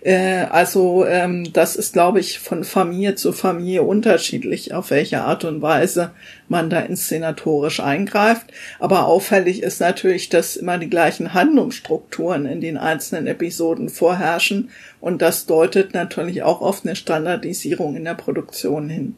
Äh, 0.00 0.46
Also 0.50 1.04
ähm, 1.04 1.52
das 1.52 1.76
ist, 1.76 1.92
glaube 1.92 2.18
ich, 2.20 2.38
von 2.38 2.64
Familie 2.64 3.16
zu 3.16 3.32
Familie 3.32 3.82
unterschiedlich, 3.82 4.72
auf 4.72 4.90
welche 4.90 5.20
Art 5.20 5.44
und 5.44 5.60
Weise 5.60 6.12
man 6.48 6.70
da 6.70 6.80
inszenatorisch 6.80 7.80
eingreift. 7.80 8.46
Aber 8.78 9.06
auffällig 9.06 9.62
ist 9.62 9.80
natürlich, 9.80 10.30
dass 10.30 10.56
immer 10.56 10.78
die 10.78 10.90
gleichen 10.90 11.34
Handlungsstrukturen 11.34 12.46
in 12.46 12.62
den 12.62 12.78
einzelnen 12.78 13.26
Episoden 13.26 13.90
vorherrschen. 13.90 14.70
Und 15.00 15.20
das 15.20 15.44
deutet 15.44 15.92
natürlich 15.92 16.42
auch 16.42 16.62
auf 16.62 16.84
eine 16.84 16.96
Standardisierung 16.96 17.94
in 17.94 18.04
der 18.04 18.14
Produktion 18.14 18.88
hin. 18.88 19.16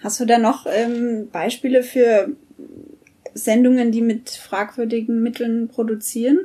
Hast 0.00 0.20
du 0.20 0.24
da 0.24 0.38
noch 0.38 0.64
ähm, 0.72 1.28
Beispiele 1.30 1.82
für 1.82 2.28
Sendungen, 3.34 3.92
die 3.92 4.02
mit 4.02 4.30
fragwürdigen 4.30 5.22
Mitteln 5.22 5.68
produzieren? 5.68 6.38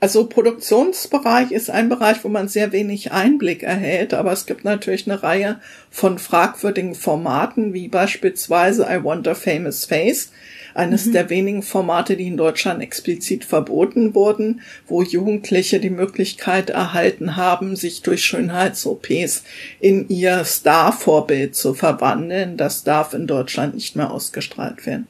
Also 0.00 0.26
Produktionsbereich 0.26 1.50
ist 1.50 1.70
ein 1.70 1.88
Bereich, 1.88 2.22
wo 2.22 2.28
man 2.28 2.46
sehr 2.46 2.70
wenig 2.70 3.10
Einblick 3.10 3.64
erhält, 3.64 4.14
aber 4.14 4.30
es 4.30 4.46
gibt 4.46 4.64
natürlich 4.64 5.08
eine 5.08 5.24
Reihe 5.24 5.60
von 5.90 6.18
fragwürdigen 6.18 6.94
Formaten, 6.94 7.74
wie 7.74 7.88
beispielsweise 7.88 8.86
I 8.88 9.02
Want 9.02 9.26
a 9.26 9.34
Famous 9.34 9.86
Face, 9.86 10.30
eines 10.74 11.10
der 11.10 11.28
wenigen 11.30 11.62
Formate, 11.62 12.16
die 12.16 12.28
in 12.28 12.36
Deutschland 12.36 12.80
explizit 12.80 13.44
verboten 13.44 14.14
wurden, 14.14 14.60
wo 14.86 15.02
Jugendliche 15.02 15.80
die 15.80 15.90
Möglichkeit 15.90 16.70
erhalten 16.70 17.34
haben, 17.34 17.74
sich 17.74 18.02
durch 18.02 18.24
Schönheits-OPs 18.24 19.42
in 19.80 20.08
ihr 20.08 20.44
Star-Vorbild 20.44 21.56
zu 21.56 21.74
verwandeln. 21.74 22.56
Das 22.56 22.84
darf 22.84 23.14
in 23.14 23.26
Deutschland 23.26 23.74
nicht 23.74 23.96
mehr 23.96 24.12
ausgestrahlt 24.12 24.86
werden. 24.86 25.08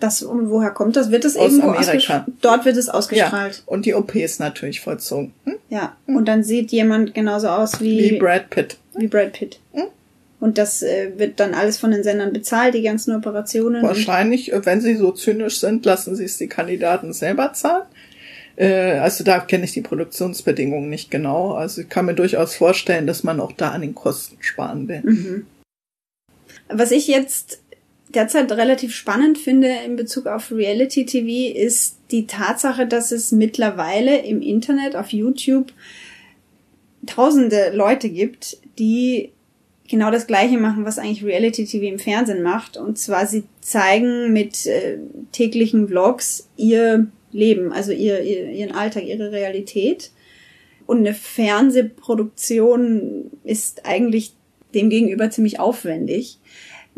Das, 0.00 0.22
und 0.22 0.50
woher 0.50 0.70
kommt 0.70 0.96
das? 0.96 1.10
Wird 1.10 1.24
es 1.24 1.36
Aus 1.36 1.50
irgendwo 1.52 1.70
Amerika. 1.70 2.24
Dort 2.40 2.64
wird 2.64 2.76
es 2.76 2.88
ausgestrahlt. 2.88 3.62
und 3.66 3.84
die 3.84 3.94
OPs 3.94 4.38
natürlich 4.38 4.80
vollzogen. 4.80 5.32
Hm? 5.44 5.56
Ja. 5.70 5.96
Und 6.06 6.26
dann 6.26 6.44
sieht 6.44 6.70
jemand 6.70 7.14
genauso 7.14 7.48
aus 7.48 7.80
wie, 7.80 8.12
Wie 8.12 8.18
Brad 8.18 8.48
Pitt. 8.50 8.76
wie 8.96 9.08
Brad 9.08 9.32
Pitt. 9.32 9.58
Und 10.40 10.56
das 10.56 10.82
äh, 10.82 11.10
wird 11.16 11.40
dann 11.40 11.52
alles 11.52 11.78
von 11.78 11.90
den 11.90 12.04
Sendern 12.04 12.32
bezahlt, 12.32 12.74
die 12.74 12.82
ganzen 12.82 13.12
Operationen. 13.14 13.82
Wahrscheinlich, 13.82 14.52
äh, 14.52 14.64
wenn 14.64 14.80
sie 14.80 14.94
so 14.94 15.10
zynisch 15.10 15.58
sind, 15.58 15.84
lassen 15.84 16.14
sie 16.14 16.24
es 16.24 16.38
die 16.38 16.46
Kandidaten 16.46 17.12
selber 17.12 17.52
zahlen. 17.54 17.82
Äh, 18.54 18.98
also 18.98 19.24
da 19.24 19.40
kenne 19.40 19.64
ich 19.64 19.72
die 19.72 19.80
Produktionsbedingungen 19.80 20.88
nicht 20.88 21.10
genau. 21.10 21.54
Also 21.54 21.80
ich 21.80 21.88
kann 21.88 22.06
mir 22.06 22.14
durchaus 22.14 22.54
vorstellen, 22.54 23.08
dass 23.08 23.24
man 23.24 23.40
auch 23.40 23.50
da 23.50 23.70
an 23.70 23.80
den 23.80 23.96
Kosten 23.96 24.36
sparen 24.40 24.86
will. 24.86 25.00
Mhm. 25.02 25.46
Was 26.68 26.92
ich 26.92 27.08
jetzt 27.08 27.60
derzeit 28.14 28.50
relativ 28.52 28.94
spannend 28.94 29.38
finde 29.38 29.68
in 29.84 29.96
Bezug 29.96 30.26
auf 30.26 30.52
Reality 30.52 31.06
TV 31.06 31.56
ist 31.56 31.96
die 32.10 32.26
Tatsache, 32.26 32.86
dass 32.86 33.12
es 33.12 33.32
mittlerweile 33.32 34.18
im 34.18 34.42
Internet 34.42 34.96
auf 34.96 35.12
YouTube 35.12 35.72
tausende 37.06 37.70
Leute 37.74 38.08
gibt, 38.08 38.58
die 38.78 39.30
genau 39.88 40.10
das 40.10 40.26
Gleiche 40.26 40.58
machen, 40.58 40.84
was 40.84 40.98
eigentlich 40.98 41.24
Reality 41.24 41.64
TV 41.64 41.86
im 41.86 41.98
Fernsehen 41.98 42.42
macht. 42.42 42.76
Und 42.76 42.98
zwar 42.98 43.26
sie 43.26 43.44
zeigen 43.60 44.32
mit 44.32 44.66
äh, 44.66 44.98
täglichen 45.32 45.88
Vlogs 45.88 46.48
ihr 46.56 47.06
Leben, 47.32 47.72
also 47.72 47.92
ihr, 47.92 48.22
ihr, 48.22 48.50
ihren 48.50 48.72
Alltag, 48.72 49.04
ihre 49.04 49.32
Realität. 49.32 50.10
Und 50.86 50.98
eine 50.98 51.14
Fernsehproduktion 51.14 53.30
ist 53.44 53.84
eigentlich 53.84 54.32
demgegenüber 54.74 55.30
ziemlich 55.30 55.60
aufwendig. 55.60 56.38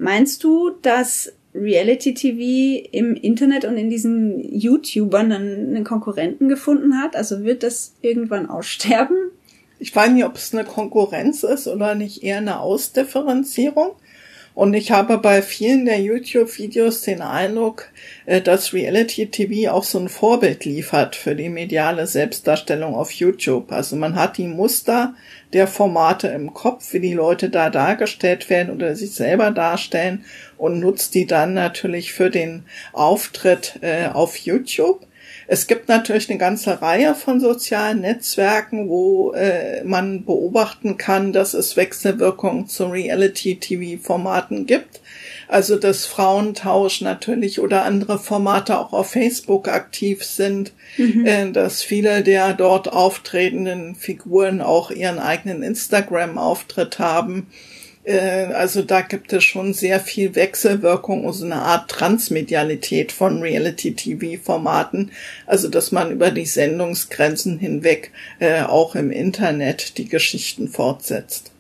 Meinst 0.01 0.45
du, 0.45 0.71
dass 0.81 1.31
Reality 1.55 2.15
TV 2.15 2.89
im 2.91 3.17
Internet 3.17 3.67
und 3.67 3.77
in 3.77 3.91
diesen 3.91 4.41
YouTubern 4.41 5.31
einen 5.31 5.85
Konkurrenten 5.85 6.49
gefunden 6.49 6.99
hat? 6.99 7.17
Also 7.17 7.45
wird 7.45 7.63
das 7.63 7.93
irgendwann 8.01 8.49
aussterben? 8.49 9.19
Ich 9.79 9.95
weiß 9.95 10.11
nicht, 10.13 10.25
ob 10.25 10.37
es 10.37 10.55
eine 10.55 10.65
Konkurrenz 10.65 11.43
ist 11.43 11.69
oder 11.69 11.95
nicht 11.95 12.23
eher 12.23 12.39
eine 12.39 12.61
Ausdifferenzierung. 12.61 13.91
Und 14.55 14.75
ich 14.75 14.91
habe 14.91 15.19
bei 15.19 15.43
vielen 15.43 15.85
der 15.85 16.01
YouTube-Videos 16.01 17.03
den 17.03 17.23
Eindruck, 17.23 17.89
äh, 18.27 18.41
dass 18.41 18.73
Reality 18.73 19.27
TV 19.27 19.73
auch 19.73 19.85
so 19.85 19.99
ein 19.99 20.09
Vorbild 20.09 20.65
liefert 20.65 21.17
für 21.17 21.37
die 21.37 21.49
mediale 21.49 22.07
Selbstdarstellung 22.07 22.95
auf 22.95 23.13
YouTube. 23.13 23.71
Also 23.73 23.97
man 23.97 24.17
hat 24.17 24.39
die 24.39 24.49
Muster 24.49 25.15
der 25.53 25.67
Formate 25.67 26.29
im 26.29 26.53
Kopf, 26.53 26.93
wie 26.93 27.01
die 27.01 27.15
Leute 27.15 27.49
da 27.49 27.71
dargestellt 27.71 28.51
werden 28.51 28.75
oder 28.75 28.97
sich 28.97 29.13
selber 29.13 29.51
darstellen 29.51 30.25
und 30.59 30.81
nutzt 30.81 31.15
die 31.15 31.27
dann 31.27 31.55
natürlich 31.55 32.13
für 32.13 32.31
den 32.31 32.65
Auftritt 32.93 33.79
äh, 33.83 34.09
auf 34.09 34.37
YouTube. 34.37 35.07
Es 35.53 35.67
gibt 35.67 35.89
natürlich 35.89 36.31
eine 36.31 36.39
ganze 36.39 36.81
Reihe 36.81 37.17
von 37.17 37.41
sozialen 37.41 38.03
Netzwerken, 38.03 38.89
wo 38.89 39.33
äh, 39.33 39.83
man 39.83 40.25
beobachten 40.25 40.97
kann, 40.97 41.33
dass 41.33 41.55
es 41.55 41.77
Wechselwirkungen 41.77 42.69
zu 42.69 42.87
Reality-TV-Formaten 42.87 44.67
gibt. 44.67 45.01
Also 45.49 45.75
dass 45.75 46.07
Frauentausch 46.07 47.01
natürlich 47.01 47.59
oder 47.59 47.83
andere 47.83 48.21
Formate 48.21 48.79
auch 48.79 48.93
auf 48.93 49.11
Facebook 49.11 49.67
aktiv 49.67 50.23
sind, 50.23 50.73
mhm. 50.97 51.27
äh, 51.27 51.51
dass 51.51 51.83
viele 51.83 52.23
der 52.23 52.55
dort 52.55 52.93
auftretenden 52.93 53.97
Figuren 53.97 54.61
auch 54.61 54.93
ihren 54.93 55.19
eigenen 55.19 55.65
Instagram-Auftritt 55.65 57.01
haben 57.01 57.49
also 58.07 58.83
da 58.83 59.03
gibt 59.03 59.33
es 59.33 59.45
schon 59.45 59.75
sehr 59.75 60.01
viel 60.01 60.35
Wechselwirkung 60.35 61.25
und 61.25 61.33
so 61.35 61.45
eine 61.45 61.57
Art 61.57 61.91
Transmedialität 61.91 63.13
von 63.13 63.43
Reality-TV-Formaten. 63.43 65.11
Also 65.47 65.69
dass 65.69 65.93
man 65.93 66.11
über 66.11 66.31
die 66.31 66.47
Sendungsgrenzen 66.47 67.59
hinweg 67.59 68.11
äh, 68.39 68.63
auch 68.63 68.95
im 68.95 69.11
Internet 69.11 69.99
die 69.99 70.09
Geschichten 70.09 70.69
fortsetzt. 70.69 71.53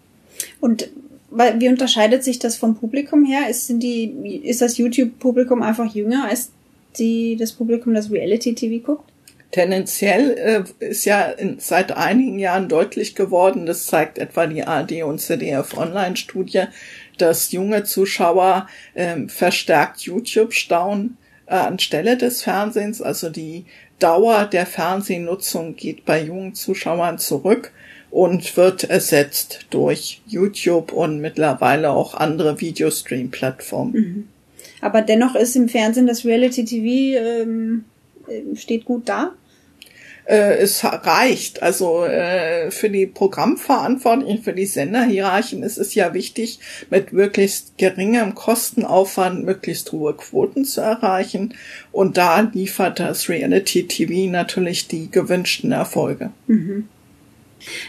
Und 0.61 0.89
wie 1.31 1.69
unterscheidet 1.69 2.25
sich 2.25 2.39
das 2.39 2.57
vom 2.57 2.77
Publikum 2.77 3.25
her? 3.25 3.49
Ist, 3.49 3.69
die, 3.69 4.41
ist 4.43 4.63
das 4.63 4.79
YouTube-Publikum 4.79 5.63
einfach 5.63 5.95
jünger 5.95 6.27
als 6.29 6.51
die, 6.99 7.37
das 7.37 7.53
Publikum, 7.53 7.95
das 7.95 8.11
Reality-TV 8.11 8.85
guckt? 8.85 9.11
Tendenziell 9.51 10.65
äh, 10.81 10.85
ist 10.85 11.05
ja 11.05 11.23
in, 11.23 11.59
seit 11.59 11.93
einigen 11.97 12.39
Jahren 12.39 12.69
deutlich 12.69 13.15
geworden, 13.15 13.67
das 13.67 13.87
zeigt 13.87 14.19
etwa 14.19 14.47
die 14.47 14.65
AD 14.65 15.03
und 15.03 15.19
ZDF 15.21 15.77
Online-Studie, 15.77 16.65
dass 17.19 17.51
junge 17.51 17.85
Zuschauer 17.85 18.69
äh, 18.95 19.27
verstärkt 19.27 20.01
YouTube 20.03 20.55
stauen 20.55 21.17
äh, 21.47 21.55
anstelle 21.55 22.17
des 22.17 22.43
Fernsehens. 22.43 23.03
Also 23.03 23.29
die 23.29 23.65
Dauer 23.99 24.47
der 24.47 24.67
Fernsehnutzung 24.67 25.75
geht 25.77 26.05
bei 26.05 26.23
jungen 26.23 26.55
Zuschauern 26.55 27.19
zurück 27.19 27.73
und 28.11 28.57
wird 28.57 28.85
ersetzt 28.85 29.67
durch 29.71 30.23
YouTube 30.27 30.93
und 30.93 31.21
mittlerweile 31.21 31.91
auch 31.91 32.15
andere 32.15 32.61
Videostream-Plattformen. 32.61 33.93
Mhm. 33.93 34.29
Aber 34.81 35.03
dennoch 35.03 35.35
ist 35.35 35.57
im 35.57 35.69
Fernsehen 35.69 36.07
das 36.07 36.25
Reality 36.25 36.65
TV 36.65 37.19
ähm, 37.19 37.85
äh, 37.85 38.00
steht 38.55 38.85
gut 38.85 39.09
da? 39.09 39.33
äh, 40.31 40.59
es 40.59 40.85
reicht. 40.85 41.63
Also 41.63 42.05
äh, 42.05 42.71
für 42.71 42.89
die 42.89 43.07
Programmverantwortlichen, 43.07 44.43
für 44.43 44.53
die 44.53 44.67
Senderhierarchien 44.67 45.63
ist 45.63 45.77
es 45.77 45.95
ja 45.95 46.15
wichtig, 46.15 46.61
mit 46.89 47.13
möglichst 47.13 47.77
geringem 47.79 48.35
Kostenaufwand 48.35 49.45
möglichst 49.45 49.91
hohe 49.93 50.15
Quoten 50.15 50.65
zu 50.65 50.81
erreichen. 50.81 51.55
Und 51.91 52.17
da 52.17 52.41
liefert 52.41 53.01
das 53.01 53.29
Reality 53.29 53.87
TV 53.89 54.31
natürlich 54.31 54.87
die 54.87 55.11
gewünschten 55.11 55.73
Erfolge. 55.73 56.31
Mhm. 56.47 56.89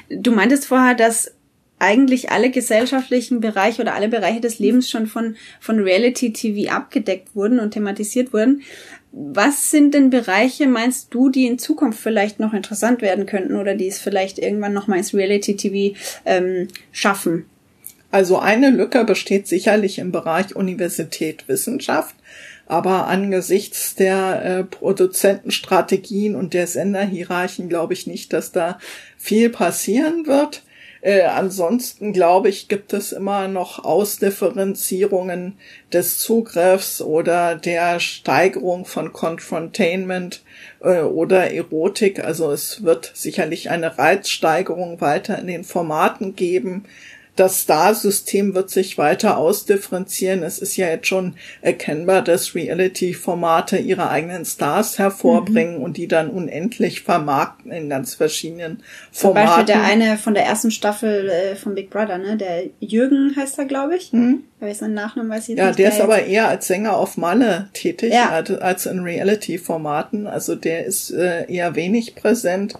Du 0.09 0.31
meintest 0.31 0.65
vorher, 0.65 0.95
dass 0.95 1.31
eigentlich 1.79 2.29
alle 2.29 2.51
gesellschaftlichen 2.51 3.39
Bereiche 3.39 3.81
oder 3.81 3.95
alle 3.95 4.07
Bereiche 4.07 4.39
des 4.39 4.59
Lebens 4.59 4.89
schon 4.89 5.07
von, 5.07 5.35
von 5.59 5.79
Reality 5.79 6.31
TV 6.31 6.71
abgedeckt 6.71 7.35
wurden 7.35 7.59
und 7.59 7.71
thematisiert 7.71 8.33
wurden. 8.33 8.61
Was 9.13 9.71
sind 9.71 9.93
denn 9.93 10.09
Bereiche, 10.09 10.67
meinst 10.67 11.13
du, 11.13 11.29
die 11.29 11.45
in 11.45 11.59
Zukunft 11.59 11.99
vielleicht 11.99 12.39
noch 12.39 12.53
interessant 12.53 13.01
werden 13.01 13.25
könnten 13.25 13.57
oder 13.57 13.75
die 13.75 13.87
es 13.87 13.99
vielleicht 13.99 14.39
irgendwann 14.39 14.73
noch 14.73 14.87
mal 14.87 14.97
ins 14.97 15.13
Reality 15.13 15.57
TV 15.57 15.97
ähm, 16.25 16.69
schaffen? 16.93 17.45
Also 18.09 18.39
eine 18.39 18.69
Lücke 18.69 19.03
besteht 19.03 19.47
sicherlich 19.47 19.99
im 19.99 20.11
Bereich 20.11 20.55
Universität 20.55 21.47
Wissenschaft, 21.47 22.15
aber 22.67 23.07
angesichts 23.07 23.95
der 23.95 24.45
äh, 24.45 24.63
Produzentenstrategien 24.63 26.35
und 26.35 26.53
der 26.53 26.67
Senderhierarchien 26.67 27.69
glaube 27.69 27.93
ich 27.93 28.07
nicht, 28.07 28.33
dass 28.33 28.51
da 28.51 28.79
viel 29.17 29.49
passieren 29.49 30.25
wird. 30.25 30.63
Äh, 31.01 31.23
ansonsten 31.23 32.13
glaube 32.13 32.49
ich, 32.49 32.67
gibt 32.67 32.93
es 32.93 33.11
immer 33.11 33.47
noch 33.47 33.83
Ausdifferenzierungen 33.83 35.57
des 35.91 36.19
Zugriffs 36.19 37.01
oder 37.01 37.55
der 37.55 37.99
Steigerung 37.99 38.85
von 38.85 39.11
Confrontainment 39.11 40.43
äh, 40.81 41.01
oder 41.01 41.51
Erotik. 41.51 42.23
Also 42.23 42.51
es 42.51 42.83
wird 42.83 43.11
sicherlich 43.15 43.71
eine 43.71 43.97
Reizsteigerung 43.97 45.01
weiter 45.01 45.39
in 45.39 45.47
den 45.47 45.63
Formaten 45.63 46.35
geben. 46.35 46.85
Das 47.37 47.61
Star-System 47.61 48.53
wird 48.55 48.69
sich 48.69 48.97
weiter 48.97 49.37
ausdifferenzieren. 49.37 50.43
Es 50.43 50.59
ist 50.59 50.75
ja 50.75 50.87
jetzt 50.89 51.07
schon 51.07 51.35
erkennbar, 51.61 52.21
dass 52.21 52.55
Reality-Formate 52.55 53.77
ihre 53.77 54.09
eigenen 54.09 54.43
Stars 54.43 54.99
hervorbringen 54.99 55.77
mhm. 55.77 55.83
und 55.83 55.95
die 55.95 56.09
dann 56.09 56.29
unendlich 56.29 57.03
vermarkten 57.03 57.71
in 57.71 57.89
ganz 57.89 58.15
verschiedenen 58.15 58.83
Formaten. 59.13 59.47
Zum 59.47 59.55
Beispiel 59.55 59.65
der 59.65 59.83
eine 59.83 60.17
von 60.17 60.33
der 60.33 60.45
ersten 60.45 60.71
Staffel 60.71 61.29
äh, 61.29 61.55
von 61.55 61.73
Big 61.73 61.89
Brother, 61.89 62.17
ne? 62.17 62.35
Der 62.35 62.63
Jürgen 62.81 63.33
heißt 63.35 63.57
er, 63.59 63.65
glaube 63.65 63.95
ich. 63.95 64.11
Mhm. 64.11 64.43
Weiß 64.59 64.79
seinen 64.79 64.93
Nachnamen 64.93 65.31
weiß 65.31 65.49
ich 65.49 65.57
ja, 65.57 65.67
nicht. 65.67 65.79
Ja, 65.79 65.85
der 65.85 65.93
ist 65.93 66.01
aber 66.01 66.23
eher 66.23 66.49
als 66.49 66.67
Sänger 66.67 66.97
auf 66.97 67.15
Malle 67.15 67.69
tätig 67.73 68.13
ja. 68.13 68.29
als 68.29 68.85
in 68.85 68.99
Reality-Formaten. 68.99 70.27
Also 70.27 70.55
der 70.55 70.85
ist 70.85 71.11
äh, 71.11 71.51
eher 71.51 71.75
wenig 71.75 72.15
präsent. 72.15 72.75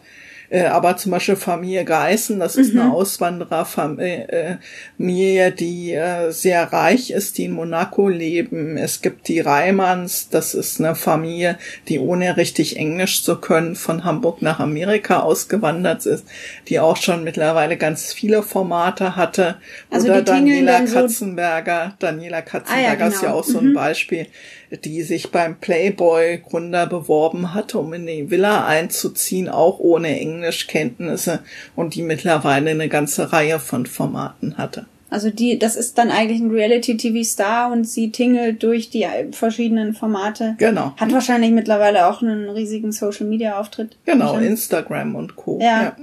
Äh, 0.51 0.65
aber 0.65 0.97
zum 0.97 1.13
Beispiel 1.13 1.37
Familie 1.37 1.85
Geißen, 1.85 2.37
das 2.37 2.57
ist 2.57 2.73
mhm. 2.73 2.81
eine 2.81 2.93
Auswandererfamilie, 2.93 5.51
die 5.53 5.93
äh, 5.93 6.31
sehr 6.31 6.73
reich 6.73 7.11
ist, 7.11 7.37
die 7.37 7.45
in 7.45 7.53
Monaco 7.53 8.09
leben. 8.09 8.75
Es 8.75 9.01
gibt 9.01 9.29
die 9.29 9.39
Reimanns, 9.39 10.27
das 10.27 10.53
ist 10.53 10.81
eine 10.81 10.95
Familie, 10.95 11.57
die 11.87 11.99
ohne 11.99 12.35
richtig 12.35 12.75
Englisch 12.75 13.23
zu 13.23 13.37
können 13.37 13.77
von 13.77 14.03
Hamburg 14.03 14.41
nach 14.41 14.59
Amerika 14.59 15.21
ausgewandert 15.21 16.05
ist, 16.05 16.25
die 16.67 16.81
auch 16.81 16.97
schon 16.97 17.23
mittlerweile 17.23 17.77
ganz 17.77 18.11
viele 18.11 18.43
Formate 18.43 19.15
hatte. 19.15 19.55
Also 19.89 20.09
Oder 20.09 20.21
Daniela 20.21 20.81
Katzenberger. 20.81 21.91
So 21.91 22.07
Daniela 22.07 22.41
Katzenberger 22.41 22.87
ah, 22.87 22.89
ja, 22.89 22.95
genau. 22.95 23.07
ist 23.07 23.21
ja 23.21 23.29
genau. 23.29 23.39
auch 23.39 23.45
so 23.45 23.59
ein 23.59 23.69
mhm. 23.69 23.73
Beispiel 23.73 24.27
die 24.71 25.03
sich 25.03 25.31
beim 25.31 25.59
Playboy-Gründer 25.59 26.87
beworben 26.87 27.53
hatte, 27.53 27.77
um 27.77 27.93
in 27.93 28.07
die 28.07 28.31
Villa 28.31 28.65
einzuziehen, 28.65 29.49
auch 29.49 29.79
ohne 29.79 30.19
Englischkenntnisse 30.19 31.39
und 31.75 31.95
die 31.95 32.03
mittlerweile 32.03 32.71
eine 32.71 32.87
ganze 32.87 33.33
Reihe 33.33 33.59
von 33.59 33.85
Formaten 33.85 34.57
hatte. 34.57 34.85
Also 35.09 35.29
die, 35.29 35.59
das 35.59 35.75
ist 35.75 35.97
dann 35.97 36.09
eigentlich 36.09 36.39
ein 36.39 36.51
Reality-TV-Star 36.51 37.69
und 37.73 37.83
sie 37.83 38.11
tingelt 38.11 38.63
durch 38.63 38.89
die 38.89 39.05
verschiedenen 39.31 39.93
Formate. 39.93 40.55
Genau. 40.57 40.93
Hat 40.95 41.11
wahrscheinlich 41.11 41.51
mittlerweile 41.51 42.07
auch 42.07 42.21
einen 42.21 42.49
riesigen 42.49 42.93
Social-Media-Auftritt. 42.93 43.97
Genau, 44.05 44.37
Instagram 44.37 45.15
und 45.15 45.35
Co. 45.35 45.59
Ja. 45.61 45.83
ja. 45.83 45.95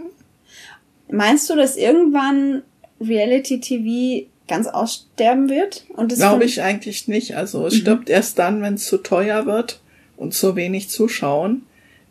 Meinst 1.10 1.48
du, 1.48 1.56
dass 1.56 1.78
irgendwann 1.78 2.62
Reality-TV 3.00 4.28
ganz 4.48 4.66
aussterben 4.66 5.48
wird? 5.48 5.86
Und 5.94 6.14
Glaube 6.14 6.44
ich 6.44 6.62
eigentlich 6.62 7.08
nicht. 7.08 7.36
Also 7.36 7.66
es 7.66 7.74
mhm. 7.74 7.78
stirbt 7.78 8.10
erst 8.10 8.38
dann, 8.38 8.62
wenn 8.62 8.74
es 8.74 8.86
zu 8.86 8.98
teuer 8.98 9.46
wird 9.46 9.80
und 10.16 10.34
zu 10.34 10.56
wenig 10.56 10.90
zuschauen. 10.90 11.62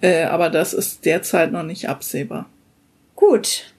Äh, 0.01 0.23
aber 0.23 0.49
das 0.49 0.73
ist 0.73 1.05
derzeit 1.05 1.51
noch 1.51 1.63
nicht 1.63 1.87
absehbar. 1.89 2.49
Gut, 3.15 3.73